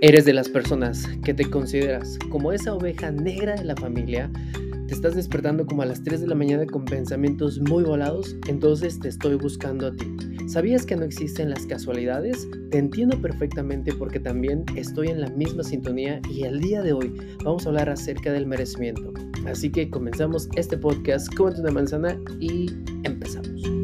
Eres 0.00 0.24
de 0.24 0.32
las 0.32 0.48
personas 0.48 1.08
que 1.24 1.34
te 1.34 1.50
consideras 1.50 2.20
como 2.30 2.52
esa 2.52 2.72
oveja 2.72 3.10
negra 3.10 3.56
de 3.56 3.64
la 3.64 3.74
familia. 3.74 4.30
Te 4.86 4.94
estás 4.94 5.16
despertando 5.16 5.66
como 5.66 5.82
a 5.82 5.86
las 5.86 6.04
3 6.04 6.20
de 6.20 6.28
la 6.28 6.36
mañana 6.36 6.66
con 6.66 6.84
pensamientos 6.84 7.58
muy 7.62 7.82
volados, 7.82 8.36
entonces 8.46 9.00
te 9.00 9.08
estoy 9.08 9.34
buscando 9.34 9.88
a 9.88 9.92
ti. 9.92 10.06
¿Sabías 10.46 10.86
que 10.86 10.94
no 10.94 11.02
existen 11.02 11.50
las 11.50 11.66
casualidades? 11.66 12.46
Te 12.70 12.78
entiendo 12.78 13.20
perfectamente 13.20 13.92
porque 13.92 14.20
también 14.20 14.64
estoy 14.76 15.08
en 15.08 15.20
la 15.20 15.30
misma 15.30 15.64
sintonía 15.64 16.20
y 16.30 16.44
el 16.44 16.60
día 16.60 16.80
de 16.82 16.92
hoy 16.92 17.12
vamos 17.42 17.66
a 17.66 17.70
hablar 17.70 17.90
acerca 17.90 18.32
del 18.32 18.46
merecimiento. 18.46 19.12
Así 19.48 19.68
que 19.68 19.90
comenzamos 19.90 20.48
este 20.54 20.78
podcast, 20.78 21.34
Cómete 21.34 21.60
una 21.60 21.72
manzana 21.72 22.16
y 22.38 22.70
empezamos. 23.02 23.77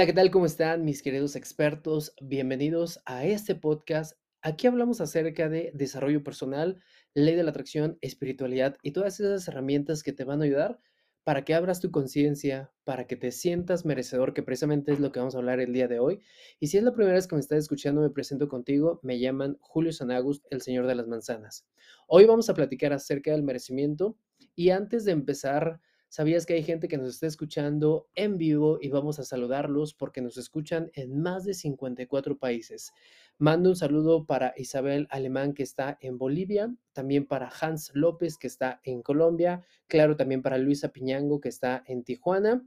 Hola, 0.00 0.06
¿qué 0.06 0.14
tal? 0.14 0.30
¿Cómo 0.30 0.46
están 0.46 0.86
mis 0.86 1.02
queridos 1.02 1.36
expertos? 1.36 2.14
Bienvenidos 2.22 3.02
a 3.04 3.26
este 3.26 3.54
podcast. 3.54 4.16
Aquí 4.40 4.66
hablamos 4.66 5.02
acerca 5.02 5.50
de 5.50 5.72
desarrollo 5.74 6.24
personal, 6.24 6.82
ley 7.12 7.34
de 7.34 7.42
la 7.42 7.50
atracción, 7.50 7.98
espiritualidad 8.00 8.78
y 8.82 8.92
todas 8.92 9.20
esas 9.20 9.46
herramientas 9.46 10.02
que 10.02 10.14
te 10.14 10.24
van 10.24 10.40
a 10.40 10.46
ayudar 10.46 10.80
para 11.22 11.44
que 11.44 11.52
abras 11.52 11.80
tu 11.80 11.90
conciencia, 11.90 12.72
para 12.84 13.06
que 13.06 13.16
te 13.16 13.30
sientas 13.30 13.84
merecedor, 13.84 14.32
que 14.32 14.42
precisamente 14.42 14.90
es 14.90 15.00
lo 15.00 15.12
que 15.12 15.18
vamos 15.18 15.34
a 15.34 15.38
hablar 15.38 15.60
el 15.60 15.74
día 15.74 15.86
de 15.86 15.98
hoy. 15.98 16.22
Y 16.60 16.68
si 16.68 16.78
es 16.78 16.82
la 16.82 16.94
primera 16.94 17.16
vez 17.16 17.26
que 17.26 17.34
me 17.34 17.42
estás 17.42 17.58
escuchando, 17.58 18.00
me 18.00 18.08
presento 18.08 18.48
contigo. 18.48 19.00
Me 19.02 19.20
llaman 19.20 19.58
Julio 19.60 19.92
Sanagust, 19.92 20.46
el 20.48 20.62
Señor 20.62 20.86
de 20.86 20.94
las 20.94 21.08
Manzanas. 21.08 21.66
Hoy 22.06 22.24
vamos 22.24 22.48
a 22.48 22.54
platicar 22.54 22.94
acerca 22.94 23.32
del 23.32 23.42
merecimiento 23.42 24.16
y 24.56 24.70
antes 24.70 25.04
de 25.04 25.12
empezar 25.12 25.78
¿Sabías 26.12 26.44
que 26.44 26.54
hay 26.54 26.64
gente 26.64 26.88
que 26.88 26.98
nos 26.98 27.10
está 27.10 27.28
escuchando 27.28 28.08
en 28.16 28.36
vivo 28.36 28.78
y 28.80 28.88
vamos 28.88 29.20
a 29.20 29.24
saludarlos 29.24 29.94
porque 29.94 30.20
nos 30.20 30.38
escuchan 30.38 30.90
en 30.94 31.22
más 31.22 31.44
de 31.44 31.54
54 31.54 32.36
países? 32.36 32.92
Mando 33.38 33.70
un 33.70 33.76
saludo 33.76 34.26
para 34.26 34.52
Isabel 34.56 35.06
Alemán 35.10 35.54
que 35.54 35.62
está 35.62 35.98
en 36.00 36.18
Bolivia, 36.18 36.74
también 36.92 37.28
para 37.28 37.48
Hans 37.60 37.92
López 37.94 38.38
que 38.38 38.48
está 38.48 38.80
en 38.82 39.02
Colombia, 39.02 39.64
claro, 39.86 40.16
también 40.16 40.42
para 40.42 40.58
Luisa 40.58 40.88
Piñango 40.88 41.40
que 41.40 41.48
está 41.48 41.84
en 41.86 42.02
Tijuana 42.02 42.66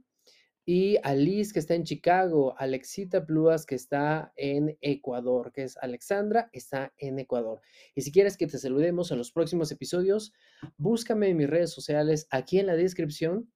y 0.66 0.96
Alice, 1.02 1.52
que 1.52 1.58
está 1.58 1.74
en 1.74 1.84
Chicago, 1.84 2.54
Alexita 2.58 3.26
Pluas, 3.26 3.66
que 3.66 3.74
está 3.74 4.32
en 4.36 4.78
Ecuador, 4.80 5.52
que 5.52 5.64
es 5.64 5.76
Alexandra, 5.76 6.48
está 6.52 6.94
en 6.96 7.18
Ecuador. 7.18 7.60
Y 7.94 8.00
si 8.00 8.10
quieres 8.10 8.38
que 8.38 8.46
te 8.46 8.56
saludemos 8.56 9.10
en 9.10 9.18
los 9.18 9.30
próximos 9.30 9.70
episodios, 9.70 10.32
búscame 10.78 11.28
en 11.28 11.36
mis 11.36 11.50
redes 11.50 11.70
sociales. 11.70 12.26
Aquí 12.30 12.58
en 12.58 12.66
la 12.66 12.76
descripción 12.76 13.50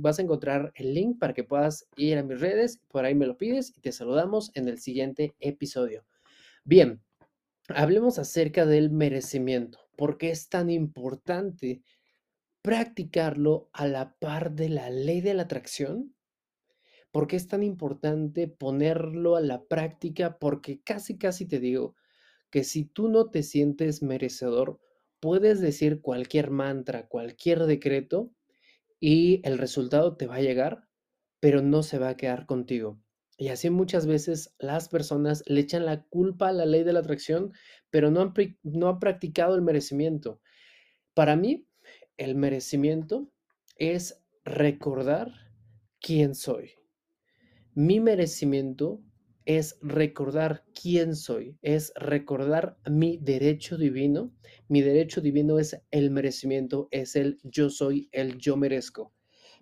vas 0.00 0.18
a 0.18 0.22
encontrar 0.22 0.72
el 0.74 0.94
link 0.94 1.18
para 1.18 1.34
que 1.34 1.44
puedas 1.44 1.86
ir 1.96 2.16
a 2.16 2.22
mis 2.22 2.40
redes, 2.40 2.80
por 2.88 3.04
ahí 3.04 3.14
me 3.14 3.26
lo 3.26 3.36
pides 3.36 3.72
y 3.76 3.80
te 3.82 3.92
saludamos 3.92 4.50
en 4.54 4.68
el 4.68 4.78
siguiente 4.78 5.34
episodio. 5.38 6.06
Bien, 6.64 7.02
hablemos 7.68 8.18
acerca 8.18 8.64
del 8.64 8.90
merecimiento. 8.90 9.80
¿Por 9.96 10.16
qué 10.16 10.30
es 10.30 10.48
tan 10.48 10.70
importante 10.70 11.82
practicarlo 12.62 13.68
a 13.74 13.86
la 13.86 14.14
par 14.18 14.52
de 14.52 14.70
la 14.70 14.88
ley 14.88 15.20
de 15.20 15.34
la 15.34 15.42
atracción? 15.42 16.14
¿Por 17.12 17.26
qué 17.26 17.36
es 17.36 17.46
tan 17.46 17.62
importante 17.62 18.48
ponerlo 18.48 19.36
a 19.36 19.42
la 19.42 19.64
práctica? 19.64 20.38
Porque 20.38 20.80
casi, 20.82 21.18
casi 21.18 21.46
te 21.46 21.60
digo 21.60 21.94
que 22.50 22.64
si 22.64 22.84
tú 22.84 23.08
no 23.08 23.30
te 23.30 23.42
sientes 23.42 24.02
merecedor, 24.02 24.80
puedes 25.20 25.60
decir 25.60 26.00
cualquier 26.00 26.50
mantra, 26.50 27.06
cualquier 27.06 27.66
decreto 27.66 28.32
y 28.98 29.40
el 29.46 29.58
resultado 29.58 30.16
te 30.16 30.26
va 30.26 30.36
a 30.36 30.42
llegar, 30.42 30.88
pero 31.38 31.60
no 31.62 31.82
se 31.82 31.98
va 31.98 32.08
a 32.08 32.16
quedar 32.16 32.46
contigo. 32.46 33.00
Y 33.36 33.48
así 33.48 33.70
muchas 33.70 34.06
veces 34.06 34.54
las 34.58 34.88
personas 34.88 35.42
le 35.46 35.60
echan 35.60 35.84
la 35.84 36.04
culpa 36.04 36.48
a 36.48 36.52
la 36.52 36.66
ley 36.66 36.82
de 36.84 36.92
la 36.92 37.00
atracción, 37.00 37.52
pero 37.90 38.10
no 38.10 38.20
han, 38.20 38.32
no 38.62 38.88
han 38.88 38.98
practicado 39.00 39.54
el 39.54 39.62
merecimiento. 39.62 40.40
Para 41.14 41.36
mí, 41.36 41.66
el 42.16 42.36
merecimiento 42.36 43.30
es 43.76 44.22
recordar 44.44 45.32
quién 46.00 46.34
soy. 46.34 46.72
Mi 47.74 48.00
merecimiento 48.00 49.00
es 49.46 49.78
recordar 49.80 50.62
quién 50.78 51.16
soy, 51.16 51.56
es 51.62 51.94
recordar 51.96 52.76
mi 52.84 53.16
derecho 53.16 53.78
divino. 53.78 54.30
Mi 54.68 54.82
derecho 54.82 55.22
divino 55.22 55.58
es 55.58 55.80
el 55.90 56.10
merecimiento, 56.10 56.88
es 56.90 57.16
el 57.16 57.40
yo 57.42 57.70
soy, 57.70 58.10
el 58.12 58.36
yo 58.36 58.58
merezco. 58.58 59.14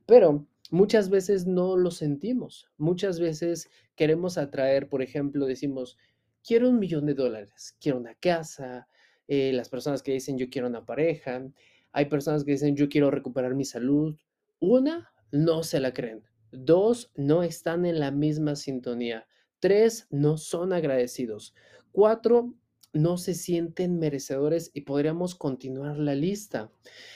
Pero 0.07 0.49
muchas 0.73 1.09
veces 1.09 1.47
no 1.47 1.77
lo 1.77 1.93
sentimos. 1.93 2.69
Muchas 2.79 3.21
veces 3.21 3.71
queremos 3.95 4.39
atraer, 4.39 4.89
por 4.89 5.03
ejemplo, 5.03 5.47
decimos, 5.47 5.97
quiero 6.43 6.69
un 6.69 6.81
millón 6.81 7.07
de 7.07 7.15
dólares, 7.15 7.77
quiero 7.81 7.99
una 7.99 8.17
casa. 8.17 8.89
Eh, 9.29 9.53
las 9.53 9.69
personas 9.69 10.03
que 10.03 10.13
dicen, 10.13 10.37
yo 10.37 10.51
quiero 10.51 10.67
una 10.67 10.85
pareja. 10.85 11.49
Hay 11.93 12.07
personas 12.07 12.43
que 12.43 12.53
dicen, 12.53 12.75
yo 12.75 12.89
quiero 12.89 13.13
recuperar 13.13 13.55
mi 13.55 13.65
salud. 13.65 14.17
Una, 14.59 15.13
no 15.31 15.63
se 15.63 15.79
la 15.79 15.93
creen. 15.93 16.25
Dos, 16.53 17.13
no 17.17 17.43
están 17.43 17.87
en 17.87 18.01
la 18.01 18.11
misma 18.11 18.57
sintonía. 18.57 19.27
Tres, 19.61 20.07
no 20.11 20.37
son 20.37 20.73
agradecidos. 20.73 21.55
Cuatro, 21.93 22.55
no 22.93 23.19
se 23.19 23.35
sienten 23.35 23.99
merecedores 23.99 24.71
y 24.75 24.83
podríamos 24.83 25.35
continuar 25.35 25.99
la 25.99 26.15
lista. 26.15 26.73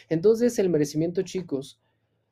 Entonces, 0.08 0.58
el 0.58 0.68
merecimiento, 0.68 1.22
chicos, 1.22 1.80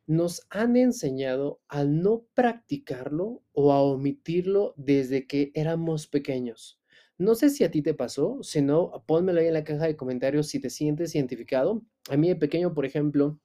nos 0.06 0.46
han 0.50 0.76
enseñado 0.76 1.60
a 1.68 1.84
no 1.84 2.26
practicarlo 2.34 3.42
o 3.52 3.72
a 3.72 3.82
omitirlo 3.82 4.74
desde 4.76 5.26
que 5.26 5.50
éramos 5.54 6.06
pequeños. 6.06 6.80
No 7.18 7.34
sé 7.34 7.50
si 7.50 7.62
a 7.64 7.70
ti 7.70 7.82
te 7.82 7.94
pasó, 7.94 8.38
si 8.42 8.62
no, 8.62 9.04
pónmelo 9.06 9.40
ahí 9.40 9.46
en 9.46 9.54
la 9.54 9.64
caja 9.64 9.86
de 9.86 9.96
comentarios 9.96 10.48
si 10.48 10.60
te 10.60 10.70
sientes 10.70 11.14
identificado. 11.14 11.82
A 12.10 12.16
mí 12.16 12.28
de 12.28 12.36
pequeño, 12.36 12.74
por 12.74 12.84
ejemplo, 12.84 13.38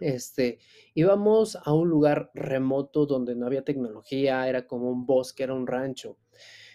este, 0.00 0.58
íbamos 0.94 1.56
a 1.56 1.72
un 1.72 1.88
lugar 1.88 2.30
remoto 2.34 3.06
donde 3.06 3.36
no 3.36 3.46
había 3.46 3.64
tecnología, 3.64 4.48
era 4.48 4.66
como 4.66 4.90
un 4.90 5.06
bosque, 5.06 5.42
era 5.44 5.54
un 5.54 5.66
rancho. 5.66 6.16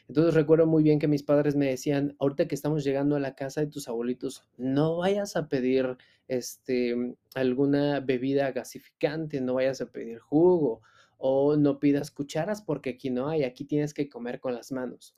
Entonces 0.08 0.36
recuerdo 0.36 0.68
muy 0.68 0.84
bien 0.84 1.00
que 1.00 1.08
mis 1.08 1.24
padres 1.24 1.56
me 1.56 1.68
decían, 1.68 2.16
ahorita 2.20 2.48
que 2.48 2.56
estamos 2.56 2.84
llegando 2.84 3.16
a 3.16 3.20
la 3.20 3.36
casa 3.36 3.62
de 3.62 3.68
tus 3.68 3.88
abuelitos, 3.88 4.44
no 4.58 4.98
vayas 4.98 5.36
a 5.36 5.48
pedir 5.50 5.98
este, 6.28 6.96
alguna 7.34 8.00
bebida 8.02 8.52
gasificante, 8.52 9.42
no 9.42 9.56
vayas 9.56 9.82
a 9.82 9.92
pedir 9.92 10.20
jugo 10.20 10.82
o 11.18 11.56
no 11.56 11.80
pidas 11.80 12.12
cucharas 12.12 12.62
porque 12.62 12.92
aquí 12.92 13.10
no 13.10 13.30
hay, 13.30 13.44
aquí 13.44 13.66
tienes 13.66 13.94
que 13.94 14.10
comer 14.10 14.40
con 14.40 14.54
las 14.54 14.72
manos. 14.72 15.16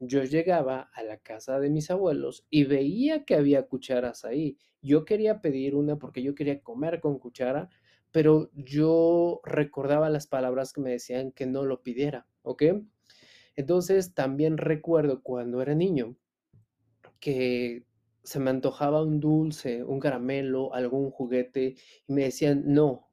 Yo 0.00 0.24
llegaba 0.24 0.90
a 0.94 1.02
la 1.02 1.18
casa 1.18 1.58
de 1.60 1.70
mis 1.70 1.90
abuelos 1.90 2.46
y 2.50 2.64
veía 2.64 3.24
que 3.24 3.34
había 3.34 3.66
cucharas 3.66 4.24
ahí 4.24 4.56
yo 4.82 5.04
quería 5.04 5.40
pedir 5.40 5.74
una 5.74 5.96
porque 5.98 6.22
yo 6.22 6.34
quería 6.34 6.60
comer 6.62 7.00
con 7.00 7.18
cuchara, 7.18 7.68
pero 8.12 8.50
yo 8.54 9.40
recordaba 9.44 10.08
las 10.10 10.26
palabras 10.26 10.72
que 10.72 10.80
me 10.80 10.90
decían 10.90 11.32
que 11.32 11.46
no 11.46 11.64
lo 11.64 11.82
pidiera, 11.82 12.26
¿ok? 12.42 12.62
Entonces 13.56 14.14
también 14.14 14.56
recuerdo 14.56 15.22
cuando 15.22 15.60
era 15.60 15.74
niño 15.74 16.16
que 17.20 17.84
se 18.22 18.38
me 18.38 18.50
antojaba 18.50 19.02
un 19.02 19.20
dulce, 19.20 19.82
un 19.82 19.98
caramelo, 20.00 20.74
algún 20.74 21.10
juguete 21.10 21.76
y 22.06 22.12
me 22.12 22.24
decían, 22.24 22.62
no, 22.66 23.07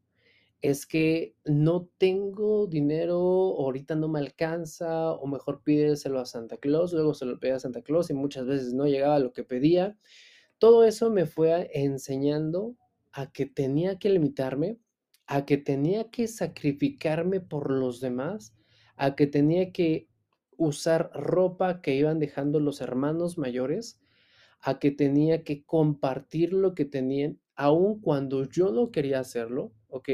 es 0.61 0.85
que 0.85 1.35
no 1.45 1.89
tengo 1.97 2.67
dinero, 2.67 3.17
ahorita 3.17 3.95
no 3.95 4.07
me 4.07 4.19
alcanza, 4.19 5.11
o 5.11 5.27
mejor 5.27 5.61
pídeselo 5.63 6.19
a 6.19 6.25
Santa 6.25 6.57
Claus, 6.57 6.93
luego 6.93 7.13
se 7.13 7.25
lo 7.25 7.39
pedía 7.39 7.55
a 7.55 7.59
Santa 7.59 7.81
Claus 7.81 8.09
y 8.09 8.13
muchas 8.13 8.45
veces 8.47 8.73
no 8.73 8.85
llegaba 8.85 9.15
a 9.15 9.19
lo 9.19 9.33
que 9.33 9.43
pedía. 9.43 9.97
Todo 10.57 10.83
eso 10.85 11.11
me 11.11 11.25
fue 11.25 11.69
enseñando 11.73 12.75
a 13.11 13.31
que 13.31 13.45
tenía 13.45 13.99
que 13.99 14.09
limitarme, 14.09 14.79
a 15.27 15.45
que 15.45 15.57
tenía 15.57 16.09
que 16.09 16.27
sacrificarme 16.27 17.41
por 17.41 17.71
los 17.71 17.99
demás, 17.99 18.55
a 18.95 19.15
que 19.15 19.27
tenía 19.27 19.71
que 19.71 20.07
usar 20.57 21.11
ropa 21.13 21.81
que 21.81 21.95
iban 21.95 22.19
dejando 22.19 22.59
los 22.59 22.81
hermanos 22.81 23.37
mayores, 23.37 23.99
a 24.61 24.79
que 24.79 24.91
tenía 24.91 25.43
que 25.43 25.63
compartir 25.65 26.53
lo 26.53 26.73
que 26.73 26.85
tenían, 26.85 27.39
aun 27.55 27.99
cuando 28.01 28.45
yo 28.45 28.71
no 28.71 28.91
quería 28.91 29.19
hacerlo, 29.19 29.73
¿ok? 29.95 30.09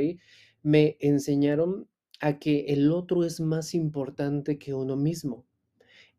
Me 0.61 0.97
enseñaron 0.99 1.89
a 2.19 2.37
que 2.37 2.65
el 2.67 2.91
otro 2.91 3.25
es 3.25 3.39
más 3.39 3.73
importante 3.73 4.59
que 4.59 4.73
uno 4.75 4.95
mismo. 4.95 5.47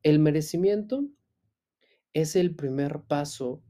El 0.02 0.18
merecimiento 0.18 1.06
es 2.12 2.34
el 2.34 2.56
primer 2.56 3.02
paso 3.02 3.62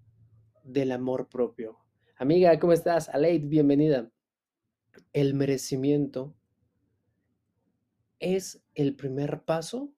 del 0.64 0.92
amor 0.92 1.28
propio. 1.28 1.78
Amiga, 2.16 2.58
¿cómo 2.58 2.72
estás? 2.72 3.10
Aleid, 3.10 3.46
bienvenida. 3.48 4.10
El 5.12 5.34
merecimiento 5.34 6.34
es 8.18 8.64
el 8.74 8.96
primer 8.96 9.42
paso 9.42 9.92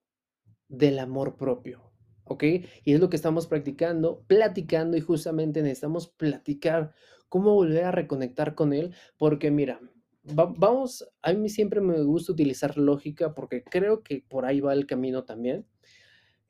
del 0.69 0.99
amor 0.99 1.37
propio, 1.37 1.93
¿ok? 2.25 2.43
Y 2.85 2.95
es 2.95 3.01
lo 3.01 3.11
que 3.11 3.17
estamos 3.17 3.47
practicando, 3.47 4.25
platicando 4.27 4.97
y 4.97 5.01
justamente 5.01 5.63
necesitamos 5.63 6.09
platicar 6.09 6.95
cómo 7.29 7.55
volver 7.55 7.85
a 7.85 7.93
reconectar 7.93 8.55
con 8.55 8.73
él, 8.73 8.95
porque 9.19 9.51
mira, 9.51 9.81
vamos, 10.25 11.09
a 11.23 11.33
mí 11.33 11.49
siempre 11.49 11.81
me 11.81 12.03
gusta 12.03 12.33
utilizar 12.33 12.79
lógica 12.79 13.35
porque 13.35 13.63
creo 13.63 14.03
que 14.03 14.25
por 14.29 14.47
ahí 14.47 14.61
va 14.61 14.73
el 14.73 14.87
camino 14.87 15.25
también. 15.25 15.67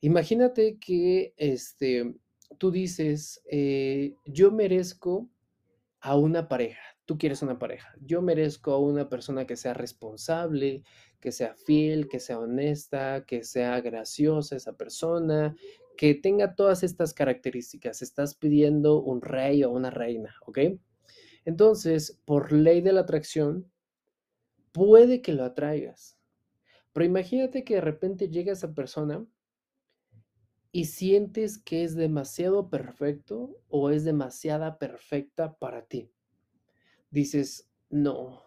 Imagínate 0.00 0.78
que 0.78 1.34
este, 1.36 2.14
tú 2.58 2.70
dices, 2.70 3.42
eh, 3.50 4.14
yo 4.26 4.52
merezco 4.52 5.30
a 6.00 6.16
una 6.16 6.48
pareja, 6.48 6.82
tú 7.06 7.16
quieres 7.16 7.42
una 7.42 7.58
pareja, 7.58 7.94
yo 8.00 8.20
merezco 8.20 8.72
a 8.72 8.78
una 8.78 9.08
persona 9.08 9.46
que 9.46 9.56
sea 9.56 9.72
responsable, 9.72 10.82
que 11.20 11.32
sea 11.32 11.54
fiel, 11.54 12.08
que 12.08 12.20
sea 12.20 12.38
honesta, 12.38 13.24
que 13.26 13.42
sea 13.42 13.80
graciosa 13.80 14.56
esa 14.56 14.74
persona, 14.74 15.56
que 15.96 16.14
tenga 16.14 16.54
todas 16.54 16.82
estas 16.82 17.14
características. 17.14 18.02
Estás 18.02 18.34
pidiendo 18.34 19.02
un 19.02 19.22
rey 19.22 19.64
o 19.64 19.70
una 19.70 19.90
reina, 19.90 20.34
¿ok? 20.46 20.58
Entonces, 21.44 22.20
por 22.24 22.52
ley 22.52 22.80
de 22.80 22.92
la 22.92 23.00
atracción, 23.00 23.70
puede 24.72 25.22
que 25.22 25.32
lo 25.32 25.44
atraigas. 25.44 26.18
Pero 26.92 27.06
imagínate 27.06 27.64
que 27.64 27.74
de 27.74 27.80
repente 27.80 28.28
llega 28.28 28.52
esa 28.52 28.74
persona 28.74 29.26
y 30.72 30.86
sientes 30.86 31.58
que 31.58 31.84
es 31.84 31.94
demasiado 31.94 32.68
perfecto 32.68 33.56
o 33.68 33.90
es 33.90 34.04
demasiada 34.04 34.78
perfecta 34.78 35.54
para 35.54 35.86
ti. 35.86 36.10
Dices, 37.10 37.70
no, 37.90 38.42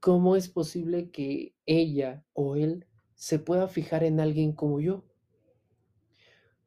¿cómo 0.00 0.34
es 0.34 0.48
posible 0.48 1.10
que 1.10 1.54
ella 1.66 2.24
o 2.32 2.56
él 2.56 2.86
se 3.14 3.38
pueda 3.38 3.68
fijar 3.68 4.02
en 4.02 4.18
alguien 4.18 4.52
como 4.52 4.80
yo? 4.80 5.04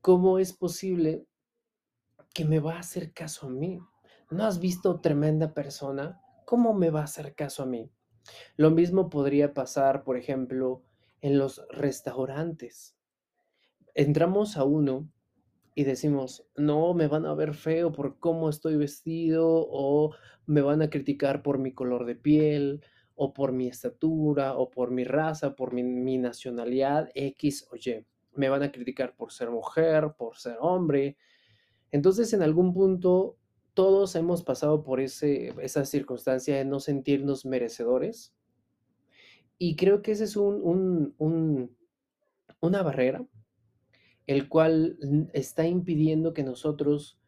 ¿Cómo 0.07 0.39
es 0.39 0.53
posible 0.53 1.27
que 2.33 2.45
me 2.45 2.61
va 2.61 2.75
a 2.75 2.79
hacer 2.79 3.11
caso 3.11 3.47
a 3.47 3.49
mí? 3.49 3.81
¿No 4.31 4.45
has 4.45 4.61
visto 4.61 5.01
tremenda 5.01 5.53
persona? 5.53 6.21
¿Cómo 6.45 6.73
me 6.73 6.91
va 6.91 7.01
a 7.01 7.03
hacer 7.03 7.35
caso 7.35 7.63
a 7.63 7.65
mí? 7.65 7.91
Lo 8.55 8.71
mismo 8.71 9.09
podría 9.09 9.53
pasar, 9.53 10.05
por 10.05 10.15
ejemplo, 10.15 10.81
en 11.19 11.37
los 11.37 11.61
restaurantes. 11.71 12.95
Entramos 13.95 14.55
a 14.55 14.63
uno 14.63 15.11
y 15.75 15.83
decimos, 15.83 16.47
no, 16.55 16.93
me 16.93 17.09
van 17.09 17.25
a 17.25 17.33
ver 17.33 17.53
feo 17.53 17.91
por 17.91 18.17
cómo 18.17 18.47
estoy 18.47 18.77
vestido 18.77 19.67
o 19.69 20.15
me 20.45 20.61
van 20.61 20.81
a 20.81 20.89
criticar 20.89 21.43
por 21.43 21.59
mi 21.59 21.73
color 21.73 22.05
de 22.05 22.15
piel 22.15 22.81
o 23.15 23.33
por 23.33 23.51
mi 23.51 23.67
estatura 23.67 24.55
o 24.55 24.69
por 24.69 24.89
mi 24.89 25.03
raza, 25.03 25.53
por 25.53 25.73
mi, 25.73 25.83
mi 25.83 26.17
nacionalidad 26.17 27.09
X 27.13 27.67
o 27.69 27.75
Y 27.75 28.05
me 28.37 28.49
van 28.49 28.63
a 28.63 28.71
criticar 28.71 29.15
por 29.15 29.31
ser 29.31 29.49
mujer, 29.49 30.13
por 30.17 30.37
ser 30.37 30.57
hombre. 30.59 31.17
Entonces, 31.91 32.33
en 32.33 32.41
algún 32.41 32.73
punto, 32.73 33.37
todos 33.73 34.15
hemos 34.15 34.43
pasado 34.43 34.83
por 34.83 34.99
ese, 34.99 35.53
esa 35.61 35.85
circunstancia 35.85 36.55
de 36.57 36.65
no 36.65 36.79
sentirnos 36.79 37.45
merecedores. 37.45 38.33
Y 39.59 39.75
creo 39.75 40.01
que 40.01 40.11
ese 40.11 40.23
es 40.23 40.35
un, 40.35 41.15
una 42.59 42.83
barrera, 42.83 43.25
el 44.27 44.49
cual 44.49 44.97
está 45.33 45.65
impidiendo 45.65 46.33
que 46.33 46.43
nosotros 46.43 47.19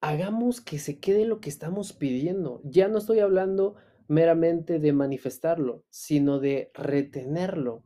hagamos 0.00 0.60
que 0.60 0.78
se 0.78 0.98
quede 0.98 1.24
lo 1.26 1.40
que 1.40 1.48
estamos 1.48 1.92
pidiendo. 1.92 2.60
Ya 2.64 2.88
no 2.88 2.98
estoy 2.98 3.20
hablando 3.20 3.76
meramente 4.08 4.78
de 4.78 4.92
manifestarlo, 4.92 5.84
sino 5.88 6.38
de 6.38 6.70
retenerlo. 6.74 7.82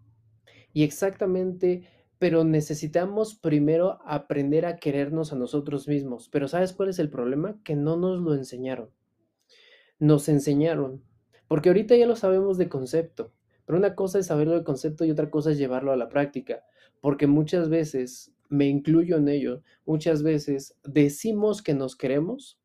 Y 0.76 0.82
exactamente, 0.82 1.88
pero 2.19 2.44
necesitamos 2.44 3.34
primero 3.34 3.99
aprender 4.05 4.67
a 4.67 4.76
querernos 4.76 5.32
a 5.32 5.37
nosotros 5.37 5.88
mismos. 5.88 6.28
Pero 6.28 6.49
¿sabes 6.49 6.75
cuál 6.75 6.90
es 6.90 6.99
el 6.99 7.08
problema? 7.08 7.58
Que 7.64 7.75
no 7.75 7.96
nos 7.96 8.20
lo 8.20 8.34
enseñaron. 8.34 8.90
Nos 9.99 10.28
enseñaron. 10.28 11.02
Porque 11.49 11.70
ahorita 11.70 11.96
ya 11.96 12.06
lo 12.06 12.14
sabemos 12.14 12.58
de 12.58 12.69
concepto. 12.69 13.32
Pero 13.64 13.78
una 13.78 13.94
cosa 13.94 14.19
es 14.19 14.26
saberlo 14.26 14.52
de 14.52 14.64
concepto 14.64 15.06
y 15.06 15.11
otra 15.11 15.31
cosa 15.31 15.52
es 15.52 15.56
llevarlo 15.56 15.93
a 15.93 15.96
la 15.96 16.11
práctica. 16.11 16.62
Porque 17.00 17.26
muchas 17.26 17.70
veces, 17.70 18.34
me 18.50 18.67
incluyo 18.67 19.17
en 19.17 19.29
ello, 19.29 19.62
muchas 19.87 20.22
veces 20.22 20.76
decimos 20.84 21.62
que 21.62 21.72
nos 21.72 21.96
queremos. 21.96 22.61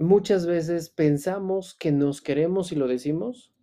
Muchas 0.00 0.46
veces 0.46 0.90
pensamos 0.90 1.76
que 1.76 1.92
nos 1.92 2.20
queremos 2.20 2.72
y 2.72 2.74
lo 2.74 2.88
decimos, 2.88 3.54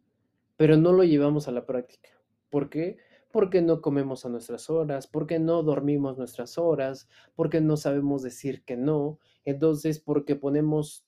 pero 0.58 0.76
no 0.76 0.92
lo 0.92 1.04
llevamos 1.04 1.48
a 1.48 1.52
la 1.52 1.66
práctica. 1.66 2.10
¿Por 2.50 2.70
qué? 2.70 2.98
Porque 3.32 3.62
no 3.62 3.82
comemos 3.82 4.26
a 4.26 4.30
nuestras 4.30 4.70
horas, 4.70 5.08
porque 5.08 5.40
no 5.40 5.64
dormimos 5.64 6.18
nuestras 6.18 6.58
horas, 6.58 7.08
porque 7.36 7.62
no 7.62 7.78
sabemos 7.78 8.24
decir 8.24 8.64
que 8.64 8.76
no. 8.76 9.20
Entonces, 9.46 10.00
porque 10.00 10.36
ponemos 10.36 11.06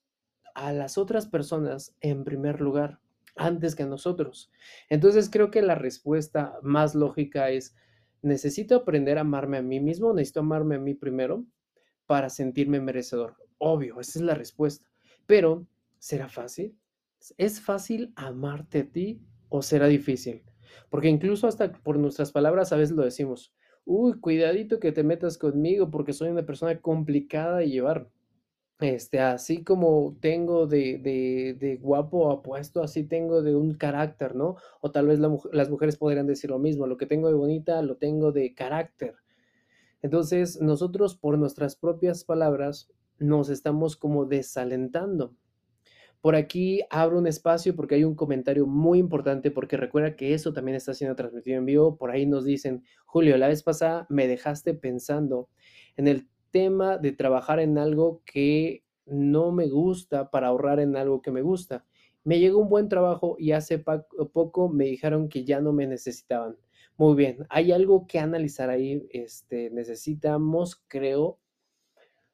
a 0.54 0.72
las 0.72 0.98
otras 0.98 1.28
personas 1.28 1.96
en 2.02 2.24
primer 2.24 2.62
lugar 2.62 3.00
antes 3.36 3.76
que 3.76 3.84
a 3.84 3.88
nosotros. 3.88 4.52
Entonces, 4.90 5.30
creo 5.30 5.50
que 5.50 5.62
la 5.62 5.76
respuesta 5.76 6.60
más 6.62 6.94
lógica 6.94 7.50
es, 7.50 7.76
necesito 8.22 8.76
aprender 8.76 9.18
a 9.18 9.22
amarme 9.22 9.58
a 9.58 9.62
mí 9.62 9.80
mismo, 9.80 10.14
necesito 10.14 10.42
amarme 10.42 10.76
a 10.76 10.80
mí 10.80 10.94
primero 10.94 11.46
para 12.06 12.30
sentirme 12.30 12.82
merecedor. 12.82 13.38
Obvio, 13.58 14.00
esa 14.00 14.20
es 14.20 14.26
la 14.26 14.36
respuesta. 14.36 14.88
Pero, 15.26 15.66
¿será 16.00 16.28
fácil? 16.28 16.78
¿Es 17.38 17.62
fácil 17.62 18.14
amarte 18.16 18.80
a 18.80 18.90
ti? 18.90 19.22
O 19.50 19.62
será 19.62 19.88
difícil. 19.88 20.44
Porque 20.90 21.10
incluso 21.10 21.48
hasta 21.48 21.72
por 21.72 21.98
nuestras 21.98 22.32
palabras 22.32 22.72
a 22.72 22.78
veces 22.78 22.96
lo 22.96 23.04
decimos. 23.04 23.54
Uy, 23.86 24.20
cuidadito 24.20 24.80
que 24.80 24.92
te 24.92 25.04
metas 25.04 25.38
conmigo 25.38 25.90
porque 25.90 26.14
soy 26.14 26.30
una 26.30 26.46
persona 26.46 26.80
complicada 26.80 27.58
de 27.58 27.70
llevar. 27.70 28.10
Este, 28.80 29.20
así 29.20 29.64
como 29.64 30.18
tengo 30.22 30.66
de, 30.66 31.00
de, 31.00 31.58
de 31.60 31.76
guapo 31.76 32.32
apuesto, 32.32 32.82
así 32.82 33.04
tengo 33.04 33.42
de 33.42 33.54
un 33.54 33.74
carácter, 33.74 34.36
¿no? 34.36 34.56
O 34.80 34.92
tal 34.92 35.08
vez 35.08 35.20
las 35.20 35.70
mujeres 35.70 35.98
podrían 35.98 36.28
decir 36.28 36.50
lo 36.50 36.60
mismo, 36.60 36.88
lo 36.88 36.96
que 36.96 37.06
tengo 37.06 37.28
de 37.28 37.34
bonita 37.34 37.82
lo 37.82 37.98
tengo 37.98 38.32
de 38.32 38.54
carácter. 38.54 39.16
Entonces, 40.02 40.62
nosotros 40.62 41.18
por 41.18 41.38
nuestras 41.38 41.76
propias 41.76 42.24
palabras 42.24 42.90
nos 43.18 43.50
estamos 43.50 43.98
como 43.98 44.26
desalentando. 44.26 45.36
Por 46.22 46.36
aquí 46.36 46.82
abro 46.90 47.18
un 47.18 47.28
espacio 47.28 47.76
porque 47.76 47.96
hay 47.96 48.04
un 48.04 48.16
comentario 48.16 48.68
muy 48.68 49.00
importante 49.00 49.52
porque 49.52 49.78
recuerda 49.78 50.18
que 50.18 50.34
eso 50.34 50.52
también 50.52 50.76
está 50.76 50.94
siendo 50.94 51.16
transmitido 51.16 51.58
en 51.58 51.66
vivo. 51.66 51.96
Por 51.98 52.12
ahí 52.12 52.26
nos 52.26 52.44
dicen, 52.44 52.84
Julio, 53.06 53.38
la 53.38 53.48
vez 53.48 53.64
pasada 53.64 54.06
me 54.10 54.28
dejaste 54.28 54.74
pensando 54.74 55.48
en 55.96 56.10
el 56.10 56.28
tema 56.52 56.98
de 56.98 57.14
trabajar 57.14 57.62
en 57.62 57.78
algo 57.78 58.22
que 58.26 58.84
no 59.06 59.54
me 59.54 59.70
gusta 59.70 60.30
para 60.30 60.48
ahorrar 60.48 60.82
en 60.82 60.98
algo 60.98 61.22
que 61.22 61.32
me 61.32 61.42
gusta. 61.42 61.86
Me 62.26 62.40
llegó 62.40 62.60
un 62.60 62.70
buen 62.70 62.90
trabajo 62.90 63.38
y 63.40 63.54
hace 63.54 63.80
poco 64.34 64.68
me 64.68 64.86
dijeron 64.86 65.30
que 65.30 65.46
ya 65.46 65.62
no 65.62 65.72
me 65.72 65.88
necesitaban. 65.88 66.58
Muy 66.98 67.16
bien, 67.16 67.46
hay 67.50 67.72
algo 67.72 68.08
que 68.08 68.20
analizar 68.20 68.70
ahí. 68.70 69.08
Este, 69.12 69.70
necesitamos, 69.70 70.84
creo, 70.90 71.40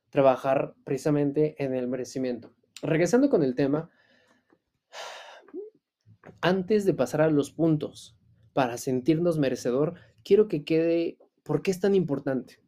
trabajar 0.09 0.73
precisamente 0.83 1.55
en 1.63 1.75
el 1.75 1.87
merecimiento 1.87 2.54
regresando 2.81 3.29
con 3.29 3.43
el 3.43 3.55
tema, 3.55 3.89
antes 6.41 6.85
de 6.85 6.93
pasar 6.93 7.21
a 7.21 7.29
los 7.29 7.51
puntos 7.51 8.17
para 8.53 8.77
sentirnos 8.77 9.37
merecedor, 9.37 9.95
quiero 10.23 10.47
que 10.47 10.63
quede 10.63 11.17
por 11.43 11.61
qué 11.61 11.71
es 11.71 11.79
tan 11.79 11.95
importante. 11.95 12.59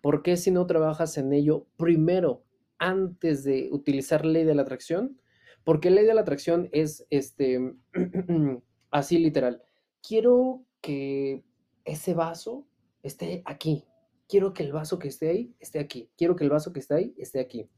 ¿Por 0.00 0.22
qué 0.22 0.36
si 0.36 0.50
no 0.50 0.66
trabajas 0.66 1.18
en 1.18 1.32
ello 1.32 1.66
primero, 1.76 2.44
antes 2.78 3.44
de 3.44 3.68
utilizar 3.72 4.24
ley 4.24 4.44
de 4.44 4.54
la 4.54 4.62
atracción? 4.62 5.20
Porque 5.64 5.90
ley 5.90 6.04
de 6.04 6.14
la 6.14 6.20
atracción 6.20 6.68
es 6.72 7.06
este 7.10 7.74
así 8.90 9.18
literal. 9.18 9.62
Quiero 10.06 10.64
que 10.80 11.44
ese 11.84 12.14
vaso 12.14 12.66
esté 13.02 13.42
aquí. 13.46 13.84
Quiero 14.28 14.52
que 14.52 14.62
el 14.62 14.72
vaso 14.72 14.98
que 14.98 15.08
esté 15.08 15.28
ahí 15.30 15.54
esté 15.58 15.78
aquí. 15.78 16.10
Quiero 16.16 16.36
que 16.36 16.44
el 16.44 16.50
vaso 16.50 16.72
que 16.72 16.80
esté 16.80 16.94
ahí 16.94 17.14
esté 17.16 17.40
aquí. 17.40 17.68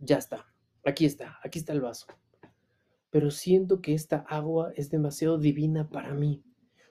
Ya 0.00 0.16
está. 0.16 0.46
Aquí 0.86 1.04
está, 1.04 1.40
aquí 1.42 1.58
está 1.58 1.72
el 1.72 1.80
vaso. 1.80 2.06
Pero 3.10 3.32
siento 3.32 3.82
que 3.82 3.92
esta 3.92 4.18
agua 4.18 4.72
es 4.76 4.88
demasiado 4.88 5.36
divina 5.36 5.88
para 5.90 6.14
mí. 6.14 6.44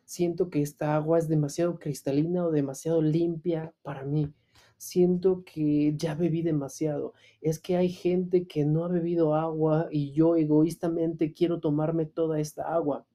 Siento 0.04 0.50
que 0.50 0.62
esta 0.62 0.98
agua 0.98 1.18
es 1.18 1.30
demasiado 1.30 1.80
cristalina 1.80 2.46
o 2.46 2.52
demasiado 2.52 3.02
limpia 3.02 3.74
para 3.84 4.04
mí. 4.04 4.34
Siento 4.76 5.46
que 5.46 5.94
ya 5.96 6.14
bebí 6.14 6.42
demasiado. 6.42 7.14
Es 7.40 7.58
que 7.58 7.78
hay 7.78 7.88
gente 7.88 8.48
que 8.48 8.66
no 8.66 8.84
ha 8.84 8.90
bebido 8.90 9.34
agua 9.34 9.88
y 9.90 10.12
yo 10.12 10.36
egoístamente 10.36 11.34
quiero 11.34 11.62
tomarme 11.62 12.06
toda 12.06 12.42
esta 12.42 12.74
agua. 12.74 13.08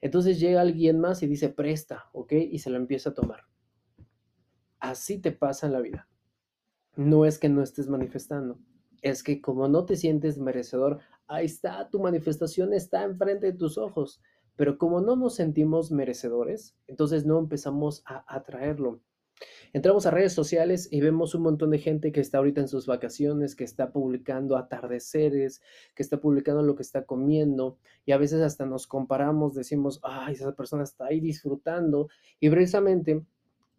Entonces 0.00 0.40
llega 0.40 0.62
alguien 0.62 1.00
más 1.00 1.22
y 1.22 1.26
dice, 1.26 1.50
presta, 1.50 2.08
¿ok? 2.14 2.32
Y 2.32 2.60
se 2.60 2.70
la 2.70 2.78
empieza 2.78 3.10
a 3.10 3.14
tomar. 3.14 3.42
Así 4.80 5.18
te 5.18 5.32
pasa 5.32 5.66
en 5.66 5.74
la 5.74 5.82
vida. 5.82 6.08
No 6.96 7.26
es 7.26 7.38
que 7.38 7.50
no 7.50 7.62
estés 7.62 7.88
manifestando 7.88 8.58
es 9.02 9.22
que 9.22 9.40
como 9.40 9.68
no 9.68 9.84
te 9.84 9.96
sientes 9.96 10.38
merecedor, 10.38 11.00
ahí 11.26 11.46
está, 11.46 11.88
tu 11.90 12.00
manifestación 12.00 12.72
está 12.72 13.04
enfrente 13.04 13.46
de 13.46 13.58
tus 13.58 13.78
ojos. 13.78 14.20
Pero 14.56 14.76
como 14.76 15.00
no 15.00 15.14
nos 15.14 15.36
sentimos 15.36 15.92
merecedores, 15.92 16.74
entonces 16.88 17.24
no 17.24 17.38
empezamos 17.38 18.02
a 18.06 18.24
atraerlo. 18.26 19.00
Entramos 19.72 20.06
a 20.06 20.10
redes 20.10 20.32
sociales 20.32 20.88
y 20.90 21.00
vemos 21.00 21.34
un 21.34 21.42
montón 21.42 21.70
de 21.70 21.78
gente 21.78 22.10
que 22.10 22.20
está 22.20 22.38
ahorita 22.38 22.60
en 22.60 22.68
sus 22.68 22.86
vacaciones, 22.86 23.54
que 23.54 23.64
está 23.64 23.92
publicando 23.92 24.56
atardeceres, 24.56 25.62
que 25.94 26.02
está 26.02 26.20
publicando 26.20 26.62
lo 26.62 26.74
que 26.74 26.82
está 26.82 27.04
comiendo 27.04 27.78
y 28.04 28.12
a 28.12 28.18
veces 28.18 28.40
hasta 28.40 28.66
nos 28.66 28.86
comparamos, 28.86 29.54
decimos, 29.54 30.00
ay, 30.02 30.34
esa 30.34 30.56
persona 30.56 30.82
está 30.82 31.06
ahí 31.06 31.20
disfrutando 31.20 32.08
y 32.40 32.50
precisamente 32.50 33.24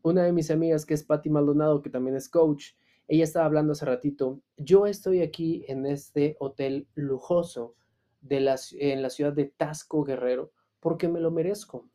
una 0.02 0.24
de 0.24 0.32
mis 0.32 0.52
amigas 0.52 0.86
que 0.86 0.94
es 0.94 1.04
Patti 1.04 1.30
Maldonado, 1.30 1.82
que 1.82 1.90
también 1.90 2.16
es 2.16 2.30
coach, 2.30 2.74
ella 3.10 3.24
estaba 3.24 3.48
hablando 3.48 3.72
hace 3.74 3.86
ratito, 3.86 4.40
yo 4.56 4.86
estoy 4.86 5.24
aquí 5.24 5.66
en 5.68 5.88
este 5.88 6.38
hotel 6.40 6.88
lujoso 6.94 7.76
de 8.22 8.40
la, 8.40 8.56
en 8.74 9.02
la 9.02 9.10
ciudad 9.10 9.34
de 9.34 9.46
Tasco 9.46 10.04
Guerrero 10.04 10.52
porque 10.80 11.08
me 11.08 11.20
lo 11.20 11.32
merezco. 11.32 11.90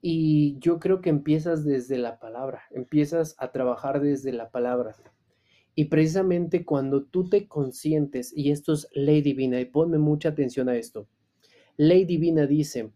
Y 0.00 0.58
yo 0.60 0.80
creo 0.80 1.02
que 1.02 1.10
empiezas 1.10 1.62
desde 1.62 1.98
la 1.98 2.18
palabra, 2.18 2.62
empiezas 2.70 3.36
a 3.38 3.52
trabajar 3.52 4.00
desde 4.00 4.32
la 4.32 4.50
palabra. 4.50 4.96
Y 5.74 5.86
precisamente 5.86 6.64
cuando 6.64 7.04
tú 7.04 7.28
te 7.28 7.46
consientes, 7.46 8.32
y 8.34 8.50
esto 8.50 8.72
es 8.72 8.88
ley 8.92 9.20
divina, 9.20 9.60
y 9.60 9.66
ponme 9.66 9.98
mucha 9.98 10.30
atención 10.30 10.70
a 10.70 10.76
esto, 10.76 11.06
ley 11.76 12.06
divina 12.06 12.46
dice, 12.46 12.92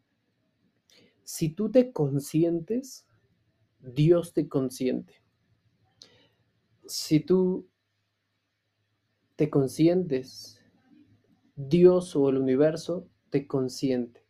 si 1.25 1.50
tú 1.50 1.71
te 1.71 1.93
consientes, 1.93 3.07
Dios 3.81 4.33
te 4.33 4.49
consiente. 4.49 5.27
Si 6.88 7.21
tú 7.21 7.68
te 9.37 9.50
consientes, 9.50 10.59
Dios 11.54 12.16
o 12.16 12.30
el 12.30 12.38
universo 12.38 13.07
te 13.28 13.47
consiente. 13.47 14.25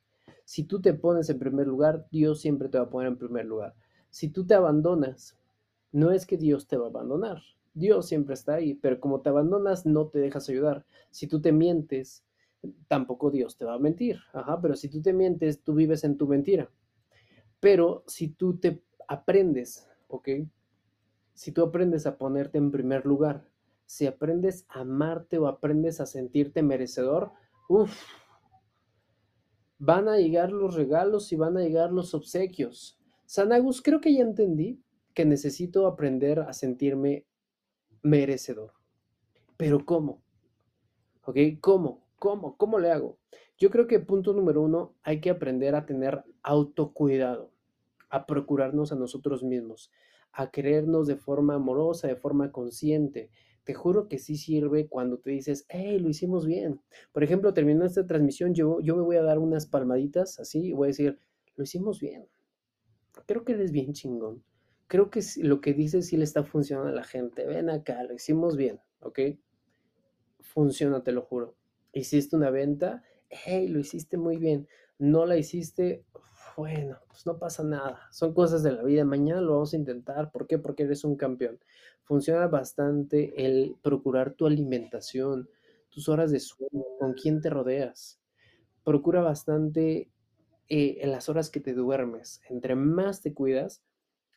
Si 0.44 0.64
tú 0.64 0.80
te 0.80 0.92
pones 0.92 1.30
en 1.30 1.38
primer 1.38 1.68
lugar, 1.68 2.08
Dios 2.10 2.40
siempre 2.40 2.68
te 2.68 2.78
va 2.78 2.84
a 2.84 2.90
poner 2.90 3.12
en 3.12 3.16
primer 3.16 3.46
lugar. 3.46 3.76
Si 4.10 4.28
tú 4.28 4.44
te 4.44 4.54
abandonas, 4.54 5.38
no 5.92 6.10
es 6.10 6.26
que 6.26 6.36
Dios 6.36 6.66
te 6.66 6.76
va 6.76 6.86
a 6.86 6.90
abandonar. 6.90 7.42
Dios 7.74 8.08
siempre 8.08 8.34
está 8.34 8.54
ahí, 8.54 8.74
pero 8.74 8.98
como 8.98 9.20
te 9.20 9.28
abandonas, 9.28 9.86
no 9.86 10.08
te 10.08 10.18
dejas 10.18 10.48
ayudar. 10.48 10.84
Si 11.12 11.28
tú 11.28 11.40
te 11.40 11.52
mientes, 11.52 12.24
tampoco 12.88 13.30
Dios 13.30 13.56
te 13.56 13.66
va 13.66 13.74
a 13.74 13.78
mentir. 13.78 14.18
Ajá, 14.32 14.60
pero 14.60 14.74
si 14.74 14.88
tú 14.88 15.00
te 15.00 15.12
mientes, 15.12 15.62
tú 15.62 15.74
vives 15.74 16.02
en 16.02 16.16
tu 16.16 16.26
mentira. 16.26 16.68
Pero 17.60 18.02
si 18.08 18.28
tú 18.28 18.58
te 18.58 18.82
aprendes, 19.06 19.88
¿ok? 20.08 20.28
Si 21.38 21.52
tú 21.52 21.62
aprendes 21.62 22.04
a 22.04 22.18
ponerte 22.18 22.58
en 22.58 22.72
primer 22.72 23.06
lugar, 23.06 23.46
si 23.86 24.08
aprendes 24.08 24.66
a 24.68 24.80
amarte 24.80 25.38
o 25.38 25.46
aprendes 25.46 26.00
a 26.00 26.06
sentirte 26.06 26.64
merecedor, 26.64 27.30
uff, 27.68 27.96
van 29.78 30.08
a 30.08 30.16
llegar 30.16 30.50
los 30.50 30.74
regalos 30.74 31.30
y 31.30 31.36
van 31.36 31.56
a 31.56 31.60
llegar 31.60 31.92
los 31.92 32.12
obsequios. 32.12 32.98
Sanagus, 33.24 33.82
creo 33.82 34.00
que 34.00 34.12
ya 34.12 34.22
entendí 34.22 34.82
que 35.14 35.24
necesito 35.24 35.86
aprender 35.86 36.40
a 36.40 36.52
sentirme 36.52 37.24
merecedor. 38.02 38.72
Pero 39.56 39.86
¿cómo? 39.86 40.24
¿Ok? 41.22 41.36
¿Cómo? 41.60 42.04
¿Cómo? 42.18 42.56
¿Cómo 42.56 42.80
le 42.80 42.90
hago? 42.90 43.16
Yo 43.56 43.70
creo 43.70 43.86
que 43.86 44.00
punto 44.00 44.32
número 44.32 44.60
uno, 44.60 44.96
hay 45.04 45.20
que 45.20 45.30
aprender 45.30 45.76
a 45.76 45.86
tener 45.86 46.24
autocuidado, 46.42 47.52
a 48.10 48.26
procurarnos 48.26 48.90
a 48.90 48.96
nosotros 48.96 49.44
mismos, 49.44 49.92
a 50.32 50.50
querernos 50.50 51.06
de 51.06 51.16
forma 51.16 51.54
amorosa, 51.54 52.08
de 52.08 52.16
forma 52.16 52.52
consciente, 52.52 53.30
te 53.68 53.74
juro 53.74 54.08
que 54.08 54.18
sí 54.18 54.36
sirve 54.36 54.88
cuando 54.88 55.18
te 55.18 55.30
dices, 55.30 55.66
hey, 55.68 55.98
lo 55.98 56.08
hicimos 56.08 56.46
bien. 56.46 56.80
Por 57.12 57.22
ejemplo, 57.22 57.52
terminando 57.52 57.84
esta 57.84 58.06
transmisión, 58.06 58.54
yo, 58.54 58.80
yo 58.80 58.96
me 58.96 59.02
voy 59.02 59.16
a 59.16 59.22
dar 59.22 59.38
unas 59.38 59.66
palmaditas 59.66 60.40
así 60.40 60.68
y 60.68 60.72
voy 60.72 60.86
a 60.86 60.88
decir, 60.88 61.18
lo 61.54 61.64
hicimos 61.64 62.00
bien. 62.00 62.26
Creo 63.26 63.44
que 63.44 63.52
eres 63.52 63.70
bien 63.70 63.92
chingón. 63.92 64.42
Creo 64.86 65.10
que 65.10 65.20
lo 65.42 65.60
que 65.60 65.74
dices 65.74 66.06
sí 66.06 66.16
le 66.16 66.24
está 66.24 66.44
funcionando 66.44 66.88
a 66.88 66.94
la 66.94 67.04
gente. 67.04 67.44
Ven 67.44 67.68
acá, 67.68 68.02
lo 68.04 68.14
hicimos 68.14 68.56
bien, 68.56 68.80
¿ok? 69.00 69.18
Funciona, 70.40 71.02
te 71.02 71.12
lo 71.12 71.20
juro. 71.20 71.54
Hiciste 71.92 72.36
una 72.36 72.48
venta, 72.48 73.02
hey, 73.28 73.68
lo 73.68 73.80
hiciste 73.80 74.16
muy 74.16 74.38
bien. 74.38 74.66
No 74.98 75.26
la 75.26 75.36
hiciste, 75.36 76.06
bueno, 76.58 76.98
pues 77.06 77.24
no 77.24 77.38
pasa 77.38 77.62
nada. 77.62 78.00
Son 78.10 78.34
cosas 78.34 78.64
de 78.64 78.72
la 78.72 78.82
vida. 78.82 79.04
Mañana 79.04 79.40
lo 79.40 79.52
vamos 79.52 79.74
a 79.74 79.76
intentar. 79.76 80.32
¿Por 80.32 80.48
qué? 80.48 80.58
Porque 80.58 80.82
eres 80.82 81.04
un 81.04 81.14
campeón. 81.14 81.60
Funciona 82.02 82.48
bastante 82.48 83.46
el 83.46 83.76
procurar 83.80 84.32
tu 84.32 84.44
alimentación, 84.44 85.48
tus 85.88 86.08
horas 86.08 86.32
de 86.32 86.40
sueño, 86.40 86.82
con 86.98 87.14
quién 87.14 87.40
te 87.40 87.48
rodeas. 87.48 88.20
Procura 88.82 89.22
bastante 89.22 90.10
eh, 90.68 90.98
en 91.00 91.12
las 91.12 91.28
horas 91.28 91.48
que 91.48 91.60
te 91.60 91.74
duermes. 91.74 92.40
Entre 92.50 92.74
más 92.74 93.22
te 93.22 93.32
cuidas, 93.32 93.84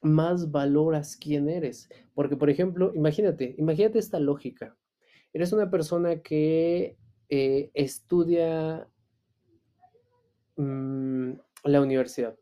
más 0.03 0.51
valoras 0.51 1.17
quién 1.17 1.49
eres. 1.49 1.89
Porque, 2.13 2.37
por 2.37 2.51
ejemplo, 2.51 2.91
imagínate, 2.93 3.55
imagínate 3.57 3.97
esta 3.97 4.19
lógica. 4.19 4.77
Eres 5.33 5.53
una 5.53 5.71
persona 5.71 6.21
que 6.21 6.99
eh, 7.29 7.71
estudia 7.73 8.87
mm, 10.55 11.31
la 11.63 11.81
universidad 11.81 12.37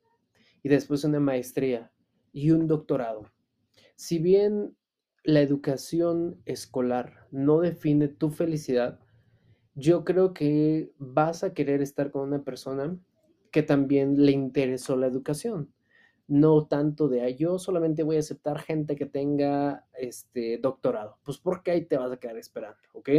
y 0.63 0.69
después 0.69 1.03
una 1.03 1.19
maestría 1.19 1.91
y 2.31 2.51
un 2.51 2.67
doctorado. 2.67 3.31
Si 3.95 4.19
bien 4.19 4.75
la 5.23 5.41
educación 5.41 6.41
escolar 6.45 7.27
no 7.31 7.59
define 7.59 8.07
tu 8.07 8.29
felicidad, 8.29 8.99
yo 9.75 10.03
creo 10.03 10.33
que 10.33 10.91
vas 10.97 11.43
a 11.43 11.53
querer 11.53 11.81
estar 11.81 12.11
con 12.11 12.27
una 12.27 12.43
persona 12.43 12.97
que 13.51 13.63
también 13.63 14.25
le 14.25 14.31
interesó 14.31 14.95
la 14.95 15.07
educación. 15.07 15.73
No 16.27 16.67
tanto 16.67 17.07
de, 17.07 17.21
ah, 17.23 17.29
yo 17.29 17.57
solamente 17.57 18.03
voy 18.03 18.17
a 18.17 18.19
aceptar 18.19 18.59
gente 18.59 18.95
que 18.95 19.07
tenga 19.07 19.87
este 19.93 20.59
doctorado. 20.59 21.17
Pues 21.23 21.39
porque 21.39 21.71
ahí 21.71 21.85
te 21.85 21.97
vas 21.97 22.11
a 22.11 22.17
quedar 22.17 22.37
esperando, 22.37 22.77
¿ok? 22.93 23.09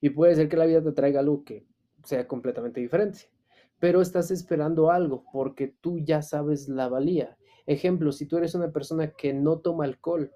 Y 0.00 0.10
puede 0.10 0.34
ser 0.34 0.48
que 0.48 0.56
la 0.56 0.66
vida 0.66 0.82
te 0.82 0.92
traiga 0.92 1.20
algo 1.20 1.44
que 1.44 1.66
sea 2.02 2.26
completamente 2.26 2.80
diferente 2.80 3.30
pero 3.78 4.00
estás 4.00 4.30
esperando 4.30 4.90
algo 4.90 5.24
porque 5.32 5.74
tú 5.80 5.98
ya 5.98 6.22
sabes 6.22 6.68
la 6.68 6.88
valía. 6.88 7.36
Ejemplo, 7.66 8.12
si 8.12 8.26
tú 8.26 8.38
eres 8.38 8.54
una 8.54 8.72
persona 8.72 9.12
que 9.12 9.34
no 9.34 9.58
toma 9.58 9.84
alcohol, 9.84 10.32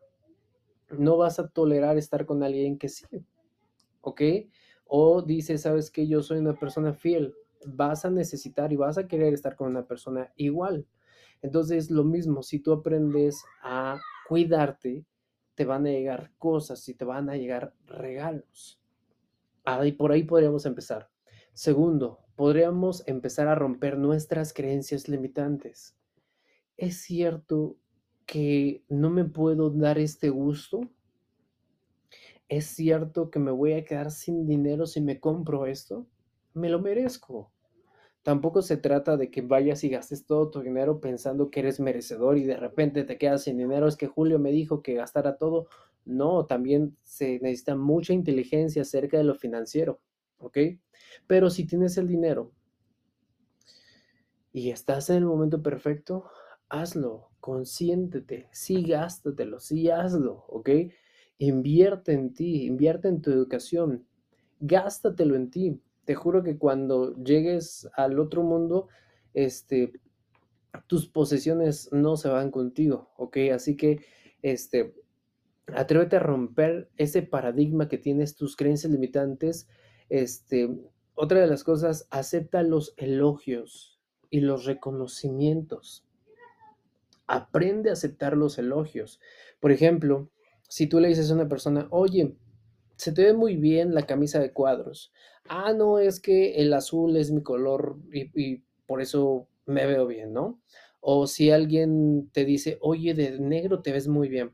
no 0.91 1.17
vas 1.17 1.39
a 1.39 1.49
tolerar 1.49 1.97
estar 1.97 2.27
con 2.27 2.43
alguien 2.43 2.79
que 2.79 2.89
sí, 2.89 3.07
¿ok? 4.01 4.23
O 4.87 5.23
dices, 5.23 5.63
sabes 5.63 5.91
que 5.91 6.09
yo 6.09 6.23
soy 6.23 6.39
una 6.39 6.59
persona 6.59 6.93
fiel, 6.93 7.35
vas 7.67 8.05
a 8.05 8.11
necesitar 8.11 8.73
y 8.73 8.77
vas 8.77 8.99
a 8.99 9.07
querer 9.07 9.33
estar 9.33 9.55
con 9.55 9.69
una 9.69 9.87
persona 9.87 10.33
igual. 10.37 10.87
Entonces, 11.43 11.91
lo 11.91 12.05
mismo, 12.05 12.43
si 12.43 12.59
tú 12.59 12.73
aprendes 12.73 13.45
a 13.63 13.99
cuidarte, 14.29 15.05
te 15.55 15.65
van 15.65 15.87
a 15.87 15.91
llegar 15.91 16.33
cosas 16.39 16.89
y 16.89 16.95
te 16.95 17.05
van 17.05 17.31
a 17.31 17.37
llegar 17.37 17.75
regalos. 17.87 18.81
Ahí 19.65 19.93
por 19.93 20.13
ahí 20.13 20.25
podríamos 20.25 20.67
empezar. 20.67 21.09
Segundo, 21.53 22.21
podríamos 22.41 23.07
empezar 23.07 23.49
a 23.49 23.55
romper 23.55 23.99
nuestras 23.99 24.55
creencias 24.55 25.11
limitantes. 25.11 25.95
¿Es 26.79 26.97
cierto 27.03 27.77
que 28.25 28.83
no 28.89 29.11
me 29.11 29.27
puedo 29.27 29.69
dar 29.69 29.99
este 29.99 30.31
gusto? 30.31 30.89
¿Es 32.49 32.65
cierto 32.65 33.31
que 33.31 33.39
me 33.39 33.51
voy 33.51 33.75
a 33.75 33.85
quedar 33.85 34.11
sin 34.11 34.47
dinero 34.47 34.87
si 34.87 35.03
me 35.03 35.21
compro 35.21 35.67
esto? 35.67 36.07
Me 36.55 36.71
lo 36.71 36.81
merezco. 36.81 37.53
Tampoco 38.23 38.63
se 38.63 38.79
trata 38.79 39.19
de 39.19 39.31
que 39.31 39.43
vayas 39.43 39.85
y 39.85 39.91
gastes 39.91 40.25
todo 40.25 40.51
tu 40.51 40.63
dinero 40.63 40.99
pensando 40.99 41.51
que 41.51 41.61
eres 41.61 41.79
merecedor 41.79 42.39
y 42.39 42.45
de 42.45 42.57
repente 42.57 43.05
te 43.05 43.19
quedas 43.19 43.43
sin 43.45 43.59
dinero. 43.59 43.87
Es 43.87 43.99
que 43.99 44.07
Julio 44.07 44.39
me 44.39 44.51
dijo 44.51 44.81
que 44.81 44.95
gastara 44.95 45.37
todo. 45.37 45.69
No, 46.07 46.47
también 46.47 46.97
se 47.03 47.39
necesita 47.41 47.77
mucha 47.77 48.15
inteligencia 48.15 48.81
acerca 48.81 49.19
de 49.19 49.25
lo 49.25 49.35
financiero. 49.35 50.01
¿Ok? 50.41 50.59
Pero 51.27 51.51
si 51.51 51.67
tienes 51.67 51.97
el 51.97 52.09
dinero 52.09 52.53
y 54.53 54.71
estás 54.71 55.11
en 55.11 55.17
el 55.17 55.27
momento 55.27 55.63
perfecto, 55.63 56.25
hazlo, 56.69 57.31
consiéntete, 57.41 58.49
sí 58.53 58.83
gástatelo, 58.83 59.61
sí 59.61 59.91
hazlo, 59.91 60.45
¿ok? 60.49 60.71
Invierte 61.39 62.13
en 62.13 62.35
ti, 62.35 62.67
invierte 62.67 63.09
en 63.09 63.23
tu 63.23 63.31
educación, 63.31 64.07
gástatelo 64.61 65.37
en 65.37 65.51
ti. 65.51 65.81
Te 66.05 66.15
juro 66.15 66.43
que 66.43 66.59
cuando 66.59 67.15
llegues 67.23 67.89
al 67.95 68.19
otro 68.19 68.43
mundo, 68.43 68.89
este, 69.33 69.93
tus 70.87 71.09
posesiones 71.09 71.89
no 71.93 72.17
se 72.17 72.29
van 72.29 72.51
contigo, 72.51 73.11
¿ok? 73.17 73.37
Así 73.55 73.77
que, 73.77 74.05
este, 74.43 74.95
atrévete 75.67 76.17
a 76.17 76.21
romper 76.21 76.91
ese 76.97 77.23
paradigma 77.23 77.89
que 77.89 77.99
tienes, 77.99 78.35
tus 78.37 78.57
creencias 78.57 78.93
limitantes, 78.93 79.69
este, 80.11 80.69
otra 81.15 81.41
de 81.41 81.47
las 81.47 81.65
cosas, 81.65 82.07
acepta 82.11 82.63
los 82.63 82.95
elogios 82.97 83.99
y 84.29 84.41
los 84.41 84.67
reconocimientos. 84.67 86.05
Aprende 87.27 87.91
a 87.91 87.95
aceptar 87.95 88.37
los 88.37 88.59
elogios. 88.59 89.21
Por 89.61 89.73
ejemplo, 89.73 90.31
si 90.69 90.87
tú 90.87 91.01
le 91.01 91.09
dices 91.09 91.31
a 91.31 91.35
una 91.35 91.49
persona, 91.49 91.87
oye, 91.91 92.37
se 92.97 93.13
te 93.13 93.25
ve 93.25 93.33
muy 93.33 93.57
bien 93.57 93.95
la 93.95 94.07
camisa 94.07 94.41
de 94.41 94.53
cuadros. 94.53 95.13
Ah, 95.49 95.73
no, 95.73 95.99
es 95.99 96.21
que 96.21 96.57
el 96.57 96.73
azul 96.75 97.17
es 97.17 97.31
mi 97.31 97.43
color 97.43 97.97
y, 98.13 98.31
y 98.41 98.65
por 98.87 99.01
eso 99.01 99.49
me 99.67 99.87
veo 99.87 100.07
bien, 100.07 100.33
¿no? 100.33 100.61
O 101.01 101.27
si 101.27 101.51
alguien 101.51 102.31
te 102.33 102.45
dice, 102.45 102.79
oye, 102.83 103.15
de 103.15 103.39
negro 103.39 103.81
te 103.81 103.93
ves 103.93 104.07
muy 104.07 104.29
bien. 104.29 104.53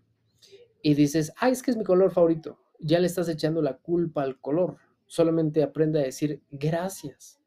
Y 0.83 0.95
dices, 0.95 1.33
ay, 1.39 1.53
es 1.53 1.63
que 1.63 1.73
es 1.73 1.77
mi 1.77 1.85
color 1.85 2.13
favorito. 2.13 2.61
Ya 2.79 3.01
le 3.01 3.07
estás 3.07 3.29
echando 3.29 3.63
la 3.63 3.79
culpa 3.79 4.23
al 4.23 4.39
color. 4.41 4.77
Solamente 5.07 5.63
aprende 5.63 6.01
a 6.01 6.05
decir 6.05 6.43
gracias. 6.51 7.41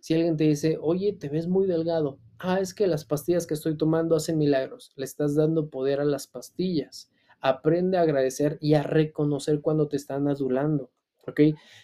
Si 0.00 0.14
alguien 0.14 0.36
te 0.36 0.44
dice, 0.44 0.78
oye, 0.80 1.12
te 1.12 1.28
ves 1.28 1.46
muy 1.48 1.66
delgado. 1.66 2.18
Ah, 2.38 2.60
es 2.60 2.74
que 2.74 2.86
las 2.86 3.04
pastillas 3.04 3.46
que 3.46 3.54
estoy 3.54 3.76
tomando 3.76 4.16
hacen 4.16 4.38
milagros. 4.38 4.92
Le 4.96 5.04
estás 5.04 5.34
dando 5.34 5.70
poder 5.70 6.00
a 6.00 6.04
las 6.04 6.26
pastillas. 6.26 7.10
Aprende 7.40 7.98
a 7.98 8.02
agradecer 8.02 8.58
y 8.60 8.74
a 8.74 8.82
reconocer 8.82 9.60
cuando 9.60 9.88
te 9.88 9.96
están 9.96 10.28
adulando. 10.28 10.90
¿Ok? 11.26 11.40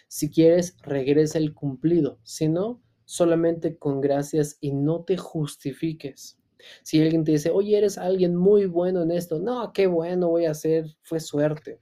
Si 0.07 0.29
quieres, 0.29 0.75
regresa 0.81 1.37
el 1.37 1.53
cumplido. 1.53 2.19
Si 2.23 2.47
no, 2.47 2.81
solamente 3.05 3.77
con 3.77 4.01
gracias 4.01 4.57
y 4.59 4.73
no 4.73 5.03
te 5.03 5.17
justifiques. 5.17 6.37
Si 6.83 7.01
alguien 7.01 7.23
te 7.23 7.31
dice, 7.31 7.51
oye, 7.51 7.77
eres 7.77 7.97
alguien 7.97 8.35
muy 8.35 8.65
bueno 8.65 9.01
en 9.01 9.11
esto, 9.11 9.39
no, 9.39 9.71
qué 9.73 9.87
bueno 9.87 10.29
voy 10.29 10.45
a 10.45 10.51
hacer, 10.51 10.85
fue 11.01 11.19
suerte. 11.19 11.79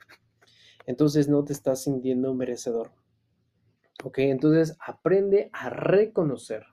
Entonces 0.86 1.28
no 1.28 1.44
te 1.44 1.54
estás 1.54 1.84
sintiendo 1.84 2.34
merecedor. 2.34 2.92
Ok, 4.08 4.20
entonces 4.20 4.78
aprende 4.80 5.50
a 5.52 5.70
reconocer 5.70 6.64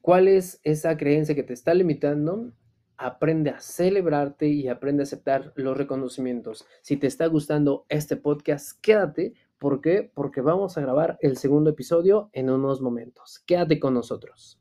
cuál 0.00 0.26
es 0.26 0.58
esa 0.64 0.96
creencia 0.96 1.36
que 1.36 1.44
te 1.44 1.52
está 1.52 1.72
limitando. 1.72 2.50
Aprende 2.96 3.50
a 3.50 3.60
celebrarte 3.60 4.48
y 4.48 4.66
aprende 4.66 5.02
a 5.02 5.04
aceptar 5.04 5.52
los 5.54 5.76
reconocimientos. 5.76 6.66
Si 6.82 6.96
te 6.96 7.06
está 7.06 7.28
gustando 7.28 7.86
este 7.88 8.16
podcast, 8.16 8.76
quédate. 8.80 9.34
¿Por 9.56 9.80
qué? 9.80 10.10
Porque 10.12 10.40
vamos 10.40 10.76
a 10.76 10.80
grabar 10.80 11.16
el 11.20 11.36
segundo 11.36 11.70
episodio 11.70 12.28
en 12.32 12.50
unos 12.50 12.80
momentos. 12.80 13.44
Quédate 13.46 13.78
con 13.78 13.94
nosotros. 13.94 14.60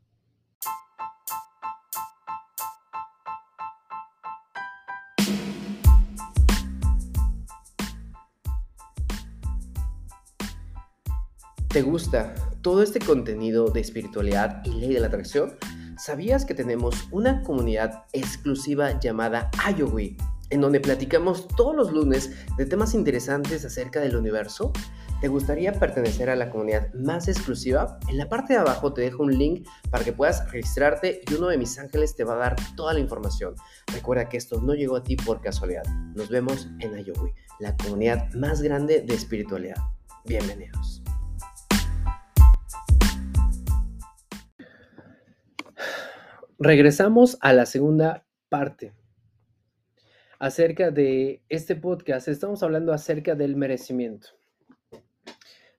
¿Te 11.76 11.82
gusta 11.82 12.34
todo 12.62 12.82
este 12.82 13.00
contenido 13.00 13.70
de 13.70 13.82
espiritualidad 13.82 14.64
y 14.64 14.70
ley 14.70 14.94
de 14.94 15.02
la 15.02 15.08
atracción? 15.08 15.58
¿Sabías 15.98 16.46
que 16.46 16.54
tenemos 16.54 17.10
una 17.12 17.44
comunidad 17.44 18.06
exclusiva 18.14 18.98
llamada 18.98 19.52
Ayowi, 19.62 20.16
en 20.52 20.62
donde 20.62 20.80
platicamos 20.80 21.50
todos 21.50 21.76
los 21.76 21.92
lunes 21.92 22.32
de 22.58 22.66
temas 22.66 22.94
interesantes 22.94 23.66
acerca 23.66 24.00
del 24.00 24.16
universo? 24.16 24.72
¿Te 25.20 25.28
gustaría 25.28 25.74
pertenecer 25.74 26.30
a 26.30 26.38
la 26.38 26.50
comunidad 26.50 26.94
más 26.94 27.28
exclusiva? 27.28 28.00
En 28.08 28.20
la 28.20 28.30
parte 28.30 28.54
de 28.54 28.60
abajo 28.60 28.94
te 28.94 29.02
dejo 29.02 29.24
un 29.24 29.38
link 29.38 29.68
para 29.90 30.06
que 30.06 30.14
puedas 30.14 30.50
registrarte 30.54 31.24
y 31.30 31.34
uno 31.34 31.50
de 31.50 31.58
mis 31.58 31.78
ángeles 31.78 32.16
te 32.16 32.24
va 32.24 32.36
a 32.36 32.38
dar 32.38 32.56
toda 32.78 32.94
la 32.94 33.02
información. 33.02 33.54
Recuerda 33.88 34.30
que 34.30 34.38
esto 34.38 34.62
no 34.62 34.76
llegó 34.76 34.96
a 34.96 35.04
ti 35.04 35.18
por 35.18 35.42
casualidad. 35.42 35.84
Nos 36.16 36.30
vemos 36.30 36.70
en 36.80 36.96
Ayowi, 36.96 37.34
la 37.60 37.76
comunidad 37.76 38.32
más 38.34 38.62
grande 38.62 39.02
de 39.02 39.14
espiritualidad. 39.14 39.76
Bienvenidos. 40.24 41.05
Regresamos 46.60 47.38
a 47.42 47.52
la 47.52 47.66
segunda 47.66 48.26
parte. 48.48 48.94
Acerca 50.40 50.90
de 50.90 51.44
este 51.50 51.76
podcast, 51.76 52.30
estamos 52.30 52.64
hablando 52.64 52.94
acerca 52.94 53.36
del 53.36 53.58
merecimiento. 53.58 54.30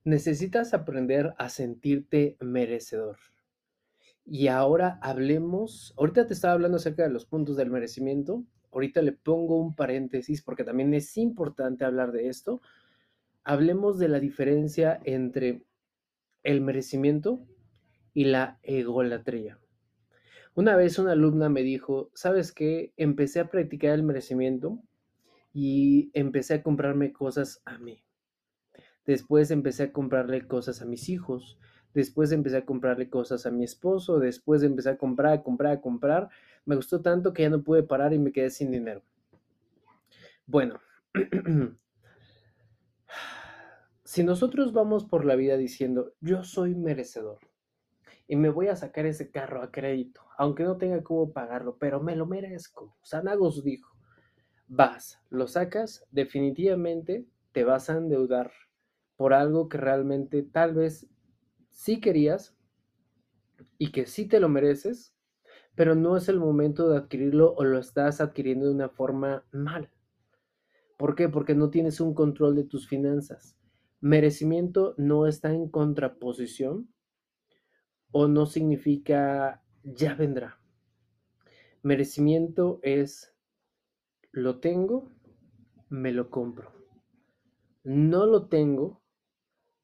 Necesitas 0.05 0.75
aprender 0.75 1.33
a 1.39 1.49
sentirte 1.49 2.37
merecedor. 2.41 3.17
Y 4.27 4.49
ahora 4.49 4.99
hablemos, 5.01 5.95
ahorita 5.97 6.27
te 6.27 6.35
estaba 6.35 6.53
hablando 6.53 6.77
acerca 6.77 7.05
de 7.05 7.11
los 7.11 7.25
puntos 7.25 7.57
del 7.57 7.71
merecimiento, 7.71 8.45
ahorita 8.71 9.01
le 9.01 9.13
pongo 9.13 9.59
un 9.59 9.75
paréntesis 9.75 10.43
porque 10.43 10.63
también 10.63 10.93
es 10.93 11.17
importante 11.17 11.87
hablar 11.87 12.13
de 12.13 12.29
esto. 12.29 12.61
Hablemos 13.45 13.99
de 13.99 14.09
la 14.09 14.21
diferencia 14.21 15.01
entre 15.05 15.65
el 16.43 16.61
merecimiento 16.61 17.41
y 18.13 18.25
la 18.25 18.59
egolatría. 18.63 19.59
Una 20.57 20.75
vez 20.75 20.99
una 20.99 21.13
alumna 21.13 21.51
me 21.51 21.63
dijo, 21.63 22.11
¿sabes 22.15 22.51
qué? 22.51 22.95
Empecé 22.97 23.41
a 23.41 23.51
practicar 23.51 23.93
el 23.93 24.03
merecimiento 24.03 24.79
y 25.53 26.11
empecé 26.15 26.55
a 26.55 26.63
comprarme 26.63 27.13
cosas 27.13 27.61
a 27.67 27.77
mí. 27.77 28.03
Después 29.05 29.51
empecé 29.51 29.83
a 29.83 29.93
comprarle 29.93 30.47
cosas 30.47 30.81
a 30.81 30.87
mis 30.87 31.11
hijos. 31.11 31.59
Después 31.93 32.33
empecé 32.33 32.57
a 32.57 32.65
comprarle 32.65 33.11
cosas 33.11 33.45
a 33.45 33.51
mi 33.51 33.65
esposo. 33.65 34.19
Después 34.19 34.63
empecé 34.63 34.89
a 34.89 34.97
comprar, 34.97 35.35
a 35.35 35.43
comprar, 35.43 35.73
a 35.73 35.81
comprar. 35.83 36.31
Me 36.65 36.75
gustó 36.75 37.03
tanto 37.03 37.35
que 37.35 37.43
ya 37.43 37.51
no 37.51 37.63
pude 37.63 37.83
parar 37.83 38.15
y 38.15 38.19
me 38.19 38.33
quedé 38.33 38.49
sin 38.49 38.71
dinero. 38.71 39.03
Bueno, 40.47 40.81
si 44.05 44.25
nosotros 44.25 44.73
vamos 44.73 45.05
por 45.05 45.27
la 45.27 45.37
vida 45.37 45.59
diciendo, 45.59 46.15
yo 46.23 46.45
soy 46.45 46.75
merecedor, 46.75 47.41
y 48.29 48.37
me 48.37 48.49
voy 48.49 48.69
a 48.69 48.77
sacar 48.77 49.07
ese 49.07 49.31
carro 49.31 49.63
a 49.63 49.71
crédito, 49.71 50.23
aunque 50.37 50.65
no 50.65 50.77
tenga 50.77 51.03
cómo 51.03 51.33
pagarlo, 51.33 51.79
pero 51.79 52.03
me 52.03 52.17
lo 52.17 52.27
merezco. 52.27 52.97
Sanagos 53.03 53.63
dijo, 53.63 53.97
vas, 54.67 55.21
lo 55.31 55.47
sacas, 55.47 56.07
definitivamente 56.11 57.27
te 57.53 57.65
vas 57.65 57.89
a 57.89 57.97
endeudar 57.97 58.51
por 59.17 59.33
algo 59.33 59.69
que 59.69 59.79
realmente 59.79 60.43
tal 60.43 60.75
vez 60.75 61.09
sí 61.71 62.01
querías 62.01 62.57
y 63.79 63.93
que 63.93 64.07
sí 64.07 64.27
te 64.27 64.41
lo 64.41 64.49
mereces, 64.49 65.15
pero 65.75 65.95
no 65.95 66.17
es 66.17 66.29
el 66.29 66.39
momento 66.39 66.89
de 66.89 66.99
adquirirlo 66.99 67.55
o 67.55 67.65
lo 67.65 67.79
estás 67.79 68.21
adquiriendo 68.21 68.67
de 68.67 68.73
una 68.73 68.89
forma 68.89 69.45
mal. 69.53 69.91
¿Por 70.97 71.15
qué? 71.15 71.29
Porque 71.29 71.55
no 71.55 71.71
tienes 71.71 72.01
un 72.01 72.15
control 72.15 72.57
de 72.57 72.65
tus 72.65 72.89
finanzas. 72.89 73.59
Merecimiento 74.01 74.95
no 74.97 75.27
está 75.27 75.53
en 75.53 75.69
contraposición 75.69 76.89
o 78.13 78.29
no 78.29 78.47
significa 78.47 79.63
ya 79.83 80.15
vendrá. 80.15 80.61
Merecimiento 81.83 82.81
es 82.83 83.35
lo 84.33 84.59
tengo, 84.61 85.13
me 85.89 86.13
lo 86.13 86.31
compro. 86.31 86.73
No 87.85 88.27
lo 88.27 88.49
tengo, 88.49 89.03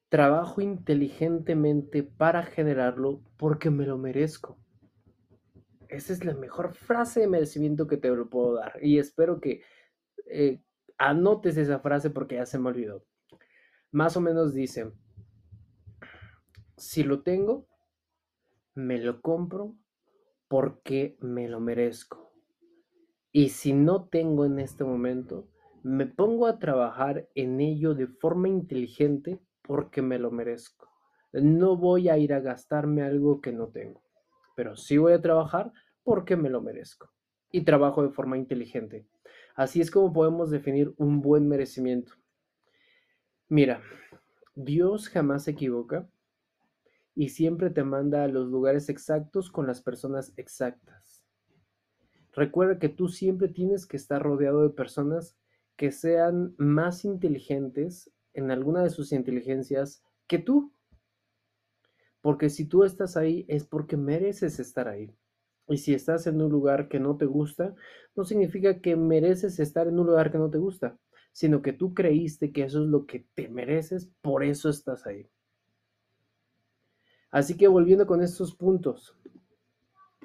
trabajo 0.08 0.60
inteligentemente 0.60 2.02
para 2.02 2.42
generarlo 2.42 3.22
porque 3.36 3.70
me 3.70 3.86
lo 3.86 3.98
merezco. 3.98 4.58
Esa 5.88 6.12
es 6.12 6.24
la 6.24 6.34
mejor 6.34 6.74
frase 6.74 7.20
de 7.20 7.28
merecimiento 7.28 7.86
que 7.86 7.96
te 7.96 8.08
lo 8.08 8.28
puedo 8.28 8.54
dar. 8.54 8.78
Y 8.82 8.98
espero 8.98 9.40
que 9.40 9.62
eh, 10.26 10.62
anotes 10.98 11.56
esa 11.56 11.80
frase 11.80 12.10
porque 12.10 12.36
ya 12.36 12.46
se 12.46 12.58
me 12.58 12.68
olvidó. 12.68 13.04
Más 13.90 14.16
o 14.16 14.20
menos 14.20 14.54
dice, 14.54 14.90
si 16.76 17.04
lo 17.04 17.22
tengo, 17.22 17.68
me 18.74 18.98
lo 18.98 19.20
compro 19.20 19.74
porque 20.48 21.16
me 21.20 21.48
lo 21.48 21.60
merezco. 21.60 22.32
Y 23.32 23.50
si 23.50 23.72
no 23.72 24.04
tengo 24.08 24.44
en 24.44 24.58
este 24.58 24.84
momento, 24.84 25.48
me 25.82 26.06
pongo 26.06 26.46
a 26.46 26.58
trabajar 26.58 27.28
en 27.34 27.60
ello 27.60 27.94
de 27.94 28.06
forma 28.06 28.48
inteligente 28.48 29.40
porque 29.62 30.02
me 30.02 30.18
lo 30.18 30.30
merezco. 30.30 30.88
No 31.32 31.76
voy 31.76 32.08
a 32.08 32.18
ir 32.18 32.34
a 32.34 32.40
gastarme 32.40 33.02
algo 33.02 33.40
que 33.40 33.52
no 33.52 33.68
tengo, 33.68 34.02
pero 34.54 34.76
sí 34.76 34.98
voy 34.98 35.14
a 35.14 35.22
trabajar 35.22 35.72
porque 36.02 36.36
me 36.36 36.50
lo 36.50 36.60
merezco. 36.60 37.10
Y 37.50 37.62
trabajo 37.62 38.02
de 38.02 38.10
forma 38.10 38.36
inteligente. 38.36 39.06
Así 39.54 39.80
es 39.80 39.90
como 39.90 40.12
podemos 40.12 40.50
definir 40.50 40.94
un 40.96 41.20
buen 41.20 41.48
merecimiento. 41.48 42.14
Mira, 43.48 43.82
Dios 44.54 45.08
jamás 45.08 45.44
se 45.44 45.50
equivoca 45.52 46.08
y 47.14 47.28
siempre 47.30 47.70
te 47.70 47.84
manda 47.84 48.24
a 48.24 48.28
los 48.28 48.48
lugares 48.48 48.88
exactos 48.88 49.50
con 49.50 49.66
las 49.66 49.82
personas 49.82 50.32
exactas. 50.36 51.24
Recuerda 52.32 52.78
que 52.78 52.88
tú 52.88 53.08
siempre 53.08 53.48
tienes 53.48 53.86
que 53.86 53.96
estar 53.96 54.22
rodeado 54.22 54.62
de 54.62 54.70
personas 54.70 55.36
que 55.76 55.92
sean 55.92 56.54
más 56.56 57.04
inteligentes 57.04 58.10
en 58.32 58.50
alguna 58.50 58.82
de 58.82 58.90
sus 58.90 59.12
inteligencias 59.12 60.02
que 60.26 60.38
tú. 60.38 60.72
Porque 62.22 62.48
si 62.48 62.64
tú 62.64 62.84
estás 62.84 63.16
ahí 63.16 63.44
es 63.48 63.64
porque 63.64 63.96
mereces 63.96 64.60
estar 64.60 64.88
ahí. 64.88 65.14
Y 65.68 65.78
si 65.78 65.94
estás 65.94 66.26
en 66.26 66.40
un 66.40 66.50
lugar 66.50 66.88
que 66.88 67.00
no 67.00 67.16
te 67.16 67.26
gusta, 67.26 67.74
no 68.16 68.24
significa 68.24 68.80
que 68.80 68.96
mereces 68.96 69.60
estar 69.60 69.86
en 69.86 69.98
un 69.98 70.06
lugar 70.06 70.32
que 70.32 70.38
no 70.38 70.50
te 70.50 70.58
gusta, 70.58 70.98
sino 71.32 71.62
que 71.62 71.72
tú 71.72 71.94
creíste 71.94 72.52
que 72.52 72.64
eso 72.64 72.82
es 72.82 72.88
lo 72.88 73.06
que 73.06 73.26
te 73.34 73.48
mereces, 73.48 74.10
por 74.22 74.44
eso 74.44 74.68
estás 74.68 75.06
ahí. 75.06 75.28
Así 77.32 77.56
que 77.56 77.66
volviendo 77.66 78.06
con 78.06 78.22
estos 78.22 78.54
puntos 78.54 79.16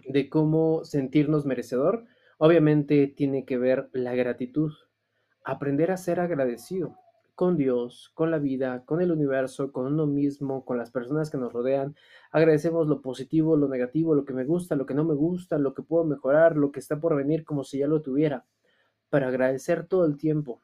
de 0.08 0.30
cómo 0.30 0.84
sentirnos 0.86 1.46
merecedor, 1.46 2.06
obviamente 2.38 3.08
tiene 3.08 3.46
que 3.46 3.58
ver 3.58 3.89
la 3.93 4.13
gratitud, 4.15 4.74
aprender 5.43 5.91
a 5.91 5.98
ser 5.98 6.20
agradecido. 6.20 6.98
con 7.36 7.56
Dios, 7.56 8.12
con 8.15 8.32
la 8.32 8.39
vida, 8.39 8.84
con 8.86 9.00
el 9.02 9.12
universo, 9.12 9.72
con 9.72 9.86
uno 9.86 10.08
mismo, 10.08 10.65
con 10.65 10.78
las 10.80 10.91
personas 10.91 11.30
que 11.30 11.38
nos 11.38 11.54
rodean. 11.54 11.96
Agradecemos 12.32 12.88
lo 12.88 13.02
positivo, 13.02 13.56
lo 13.58 13.67
negativo, 13.70 14.15
lo 14.15 14.26
que 14.26 14.34
me 14.34 14.43
gusta, 14.43 14.76
lo 14.76 14.88
que 14.88 14.96
no 14.96 15.06
me 15.06 15.13
gusta, 15.13 15.60
lo 15.60 15.76
que 15.76 15.84
puedo 15.84 16.04
mejorar, 16.04 16.58
lo 16.58 16.72
que 16.72 16.80
está 16.80 17.00
por 17.00 17.15
venir 17.15 17.46
como 17.46 17.63
si 17.63 17.78
ya 17.80 17.88
lo 17.88 18.02
tuviera. 18.02 18.46
Para 19.10 19.28
agradecer 19.28 19.88
todo 19.88 20.06
el 20.06 20.17
tiempo. 20.17 20.63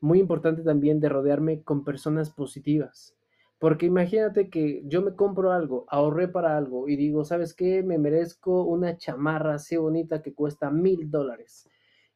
Muy 0.00 0.20
importante 0.20 0.62
también 0.62 1.00
de 1.00 1.08
rodearme 1.08 1.62
con 1.62 1.84
personas 1.84 2.30
positivas. 2.30 3.15
Porque 3.58 3.86
imagínate 3.86 4.50
que 4.50 4.82
yo 4.84 5.00
me 5.02 5.14
compro 5.14 5.52
algo, 5.52 5.86
ahorré 5.88 6.28
para 6.28 6.56
algo 6.56 6.88
y 6.88 6.96
digo, 6.96 7.24
¿sabes 7.24 7.54
qué? 7.54 7.82
Me 7.82 7.98
merezco 7.98 8.64
una 8.64 8.98
chamarra 8.98 9.54
así 9.54 9.76
bonita 9.76 10.22
que 10.22 10.34
cuesta 10.34 10.70
mil 10.70 11.10
dólares 11.10 11.66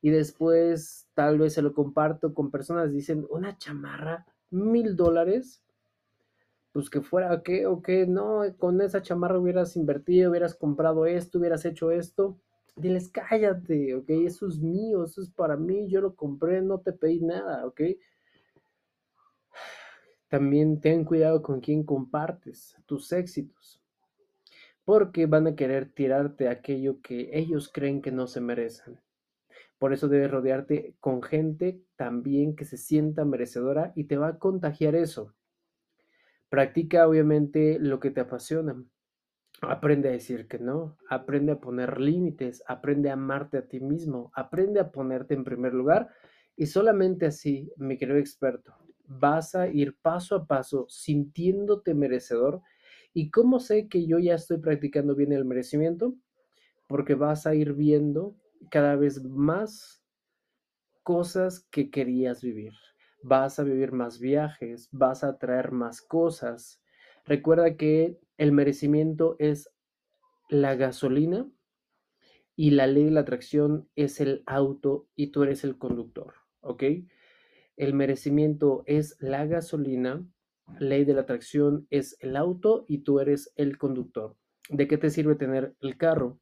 y 0.02 0.10
después 0.10 1.08
tal 1.14 1.38
vez 1.38 1.54
se 1.54 1.62
lo 1.62 1.74
comparto 1.74 2.34
con 2.34 2.50
personas, 2.50 2.92
dicen, 2.92 3.26
una 3.30 3.58
chamarra, 3.58 4.26
mil 4.50 4.96
dólares, 4.96 5.62
pues 6.72 6.88
que 6.88 7.00
fuera, 7.00 7.42
¿qué? 7.42 7.66
O 7.66 7.82
qué, 7.82 8.06
no, 8.06 8.42
con 8.58 8.80
esa 8.80 9.02
chamarra 9.02 9.38
hubieras 9.38 9.76
invertido, 9.76 10.30
hubieras 10.30 10.54
comprado 10.54 11.06
esto, 11.06 11.38
hubieras 11.38 11.64
hecho 11.64 11.90
esto. 11.90 12.38
Diles, 12.76 13.08
cállate, 13.08 13.94
¿ok? 13.94 14.08
Eso 14.10 14.46
es 14.46 14.58
mío, 14.60 15.04
eso 15.04 15.20
es 15.20 15.30
para 15.30 15.56
mí, 15.56 15.88
yo 15.88 16.00
lo 16.00 16.14
compré, 16.14 16.62
no 16.62 16.78
te 16.80 16.92
pedí 16.92 17.20
nada, 17.20 17.66
¿ok? 17.66 17.80
También 20.30 20.80
ten 20.80 21.04
cuidado 21.04 21.42
con 21.42 21.60
quién 21.60 21.82
compartes 21.82 22.76
tus 22.86 23.10
éxitos, 23.12 23.82
porque 24.84 25.26
van 25.26 25.48
a 25.48 25.56
querer 25.56 25.90
tirarte 25.92 26.48
aquello 26.48 27.00
que 27.02 27.30
ellos 27.32 27.68
creen 27.68 28.00
que 28.00 28.12
no 28.12 28.28
se 28.28 28.40
merecen. 28.40 29.00
Por 29.80 29.92
eso 29.92 30.06
debes 30.06 30.30
rodearte 30.30 30.94
con 31.00 31.20
gente 31.20 31.82
también 31.96 32.54
que 32.54 32.64
se 32.64 32.76
sienta 32.76 33.24
merecedora 33.24 33.92
y 33.96 34.04
te 34.04 34.18
va 34.18 34.28
a 34.28 34.38
contagiar 34.38 34.94
eso. 34.94 35.34
Practica 36.48 37.08
obviamente 37.08 37.80
lo 37.80 37.98
que 37.98 38.12
te 38.12 38.20
apasiona. 38.20 38.80
Aprende 39.62 40.10
a 40.10 40.12
decir 40.12 40.46
que 40.46 40.60
no, 40.60 40.96
aprende 41.08 41.50
a 41.50 41.60
poner 41.60 42.00
límites, 42.00 42.62
aprende 42.68 43.10
a 43.10 43.14
amarte 43.14 43.58
a 43.58 43.66
ti 43.66 43.80
mismo, 43.80 44.30
aprende 44.36 44.78
a 44.78 44.92
ponerte 44.92 45.34
en 45.34 45.42
primer 45.42 45.74
lugar 45.74 46.08
y 46.54 46.66
solamente 46.66 47.26
así, 47.26 47.72
mi 47.76 47.98
querido 47.98 48.18
experto, 48.18 48.76
vas 49.10 49.56
a 49.56 49.68
ir 49.68 49.96
paso 50.00 50.36
a 50.36 50.46
paso 50.46 50.86
sintiéndote 50.88 51.94
merecedor. 51.94 52.62
¿Y 53.12 53.30
cómo 53.30 53.58
sé 53.58 53.88
que 53.88 54.06
yo 54.06 54.18
ya 54.18 54.34
estoy 54.36 54.58
practicando 54.58 55.16
bien 55.16 55.32
el 55.32 55.44
merecimiento? 55.44 56.14
Porque 56.86 57.14
vas 57.14 57.46
a 57.46 57.54
ir 57.54 57.74
viendo 57.74 58.36
cada 58.70 58.94
vez 58.94 59.22
más 59.24 60.04
cosas 61.02 61.66
que 61.70 61.90
querías 61.90 62.40
vivir. 62.42 62.72
Vas 63.22 63.58
a 63.58 63.64
vivir 63.64 63.92
más 63.92 64.20
viajes, 64.20 64.88
vas 64.92 65.24
a 65.24 65.38
traer 65.38 65.72
más 65.72 66.00
cosas. 66.00 66.80
Recuerda 67.24 67.76
que 67.76 68.18
el 68.38 68.52
merecimiento 68.52 69.34
es 69.38 69.70
la 70.48 70.76
gasolina 70.76 71.48
y 72.54 72.70
la 72.70 72.86
ley 72.86 73.04
de 73.04 73.10
la 73.10 73.20
atracción 73.20 73.88
es 73.96 74.20
el 74.20 74.42
auto 74.46 75.08
y 75.16 75.28
tú 75.32 75.42
eres 75.42 75.64
el 75.64 75.78
conductor, 75.78 76.34
¿ok? 76.60 76.84
El 77.80 77.94
merecimiento 77.94 78.82
es 78.84 79.16
la 79.20 79.46
gasolina, 79.46 80.22
ley 80.78 81.06
de 81.06 81.14
la 81.14 81.22
atracción 81.22 81.86
es 81.88 82.14
el 82.20 82.36
auto 82.36 82.84
y 82.88 82.98
tú 82.98 83.20
eres 83.20 83.54
el 83.56 83.78
conductor. 83.78 84.36
¿De 84.68 84.86
qué 84.86 84.98
te 84.98 85.08
sirve 85.08 85.34
tener 85.34 85.74
el 85.80 85.96
carro? 85.96 86.38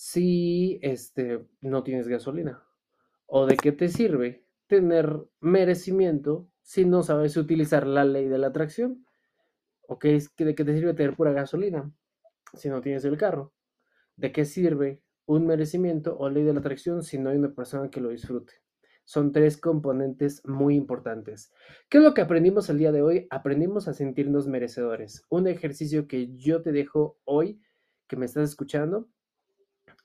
si 0.00 0.78
este, 0.80 1.44
no 1.60 1.82
tienes 1.82 2.06
gasolina? 2.06 2.62
¿O 3.26 3.46
de 3.46 3.56
qué 3.56 3.72
te 3.72 3.88
sirve 3.88 4.44
tener 4.68 5.12
merecimiento 5.40 6.48
si 6.62 6.84
no 6.84 7.02
sabes 7.02 7.36
utilizar 7.36 7.84
la 7.84 8.04
ley 8.04 8.28
de 8.28 8.38
la 8.38 8.46
atracción? 8.46 9.04
¿O 9.88 9.98
qué 9.98 10.14
es, 10.14 10.30
de 10.36 10.54
qué 10.54 10.64
te 10.64 10.72
sirve 10.72 10.94
tener 10.94 11.16
pura 11.16 11.32
gasolina 11.32 11.92
si 12.54 12.68
no 12.68 12.80
tienes 12.80 13.04
el 13.04 13.18
carro? 13.18 13.52
¿De 14.14 14.30
qué 14.30 14.44
sirve 14.44 15.02
un 15.26 15.48
merecimiento 15.48 16.16
o 16.16 16.30
ley 16.30 16.44
de 16.44 16.52
la 16.52 16.60
atracción 16.60 17.02
si 17.02 17.18
no 17.18 17.30
hay 17.30 17.36
una 17.36 17.52
persona 17.52 17.90
que 17.90 18.00
lo 18.00 18.10
disfrute? 18.10 18.52
Son 19.08 19.32
tres 19.32 19.56
componentes 19.56 20.46
muy 20.46 20.74
importantes. 20.74 21.50
¿Qué 21.88 21.96
es 21.96 22.04
lo 22.04 22.12
que 22.12 22.20
aprendimos 22.20 22.68
el 22.68 22.76
día 22.76 22.92
de 22.92 23.00
hoy? 23.00 23.26
Aprendimos 23.30 23.88
a 23.88 23.94
sentirnos 23.94 24.46
merecedores. 24.48 25.24
Un 25.30 25.46
ejercicio 25.46 26.06
que 26.06 26.36
yo 26.36 26.60
te 26.60 26.72
dejo 26.72 27.18
hoy, 27.24 27.58
que 28.06 28.16
me 28.16 28.26
estás 28.26 28.50
escuchando, 28.50 29.08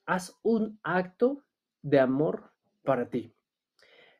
haz 0.06 0.40
un 0.42 0.80
acto 0.84 1.44
de 1.82 2.00
amor 2.00 2.54
para 2.82 3.10
ti. 3.10 3.36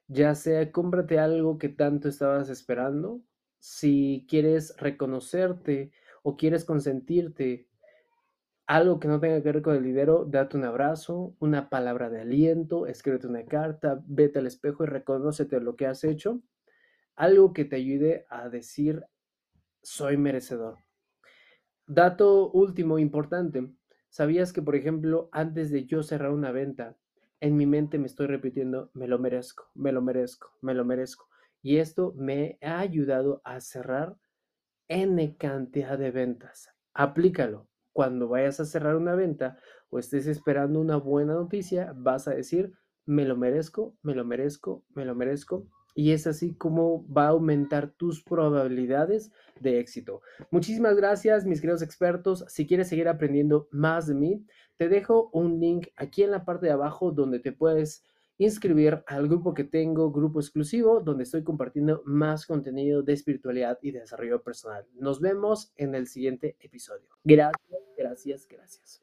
Ya 0.10 0.36
sea 0.36 0.70
cómprate 0.74 1.18
algo 1.18 1.58
que 1.58 1.70
tanto 1.70 2.10
estabas 2.10 2.50
esperando, 2.50 3.22
si 3.60 4.26
quieres 4.28 4.76
reconocerte 4.78 5.94
o 6.24 6.36
quieres 6.36 6.66
consentirte, 6.66 7.70
algo 8.76 9.00
que 9.00 9.08
no 9.08 9.20
tenga 9.20 9.44
que 9.44 9.52
ver 9.52 9.62
con 9.62 9.76
el 9.76 9.84
dinero, 9.84 10.26
date 10.26 10.58
un 10.58 10.64
abrazo, 10.66 11.36
una 11.40 11.70
palabra 11.70 12.10
de 12.10 12.22
aliento, 12.22 12.88
escríbete 12.88 13.28
una 13.28 13.46
carta, 13.46 14.02
vete 14.08 14.40
al 14.40 14.48
espejo 14.48 14.84
y 14.84 14.88
reconócete 14.88 15.60
lo 15.62 15.76
que 15.76 15.86
has 15.86 16.04
hecho. 16.04 16.42
Algo 17.16 17.54
que 17.54 17.66
te 17.66 17.76
ayude 17.76 18.26
a 18.30 18.50
decir, 18.50 19.06
soy 19.84 20.18
merecedor. 20.18 20.80
Dato 21.86 22.50
último 22.52 22.98
importante, 22.98 23.70
¿Sabías 24.10 24.54
que, 24.54 24.62
por 24.62 24.76
ejemplo, 24.76 25.30
antes 25.32 25.72
de 25.72 25.86
yo 25.86 26.02
cerrar 26.04 26.32
una 26.32 26.52
venta, 26.52 26.98
en 27.42 27.58
mi 27.58 27.66
mente 27.66 27.98
me 28.00 28.06
estoy 28.06 28.28
repitiendo, 28.28 28.92
me 28.94 29.08
lo 29.08 29.18
merezco, 29.18 29.72
me 29.74 29.92
lo 29.92 30.04
merezco, 30.04 30.52
me 30.62 30.74
lo 30.74 30.86
merezco? 30.86 31.28
Y 31.64 31.78
esto 31.78 32.14
me 32.16 32.60
ha 32.62 32.80
ayudado 32.80 33.42
a 33.44 33.60
cerrar 33.60 34.18
N 34.88 35.38
cantidad 35.38 35.98
de 35.98 36.12
ventas. 36.12 36.70
Aplícalo. 36.94 37.68
Cuando 37.94 38.28
vayas 38.28 38.60
a 38.60 38.66
cerrar 38.66 38.96
una 38.96 39.16
venta 39.16 39.58
o 39.90 40.00
estés 40.00 40.28
esperando 40.28 40.82
una 40.82 40.98
buena 40.98 41.36
noticia, 41.36 41.94
vas 41.96 42.28
a 42.28 42.32
decir, 42.32 42.74
me 43.06 43.26
lo 43.26 43.38
merezco, 43.38 43.96
me 44.02 44.16
lo 44.16 44.26
merezco, 44.26 44.84
me 44.96 45.06
lo 45.06 45.16
merezco 45.16 45.68
y 45.96 46.12
es 46.12 46.26
así 46.28 46.56
como 46.56 47.08
va 47.08 47.26
a 47.26 47.30
aumentar 47.30 47.92
tus 47.92 48.24
probabilidades 48.24 49.32
de 49.60 49.80
éxito. 49.80 50.22
Muchísimas 50.50 50.96
gracias, 50.96 51.46
mis 51.46 51.62
queridos 51.62 51.82
expertos. 51.82 52.46
Si 52.48 52.66
quieres 52.66 52.88
seguir 52.88 53.08
aprendiendo 53.08 53.68
más 53.72 54.08
de 54.08 54.16
mí, 54.16 54.46
te 54.78 54.90
dejo 54.90 55.30
un 55.34 55.60
link 55.60 55.88
aquí 55.96 56.24
en 56.24 56.32
la 56.32 56.46
parte 56.46 56.66
de 56.66 56.72
abajo 56.72 57.12
donde 57.12 57.40
te 57.40 57.52
puedes 57.52 58.04
inscribir 58.38 59.04
al 59.08 59.28
grupo 59.28 59.54
que 59.54 59.64
tengo, 59.64 60.12
grupo 60.12 60.40
exclusivo, 60.40 61.00
donde 61.00 61.24
estoy 61.24 61.44
compartiendo 61.44 62.02
más 62.06 62.46
contenido 62.46 63.04
de 63.04 63.14
espiritualidad 63.14 63.78
y 63.82 63.92
desarrollo 63.92 64.42
personal. 64.42 64.86
Nos 64.96 65.20
vemos 65.20 65.74
en 65.76 65.96
el 65.96 66.08
siguiente 66.08 66.58
episodio. 66.60 67.08
Gracias, 67.24 67.82
gracias, 67.98 68.48
gracias. 68.48 69.03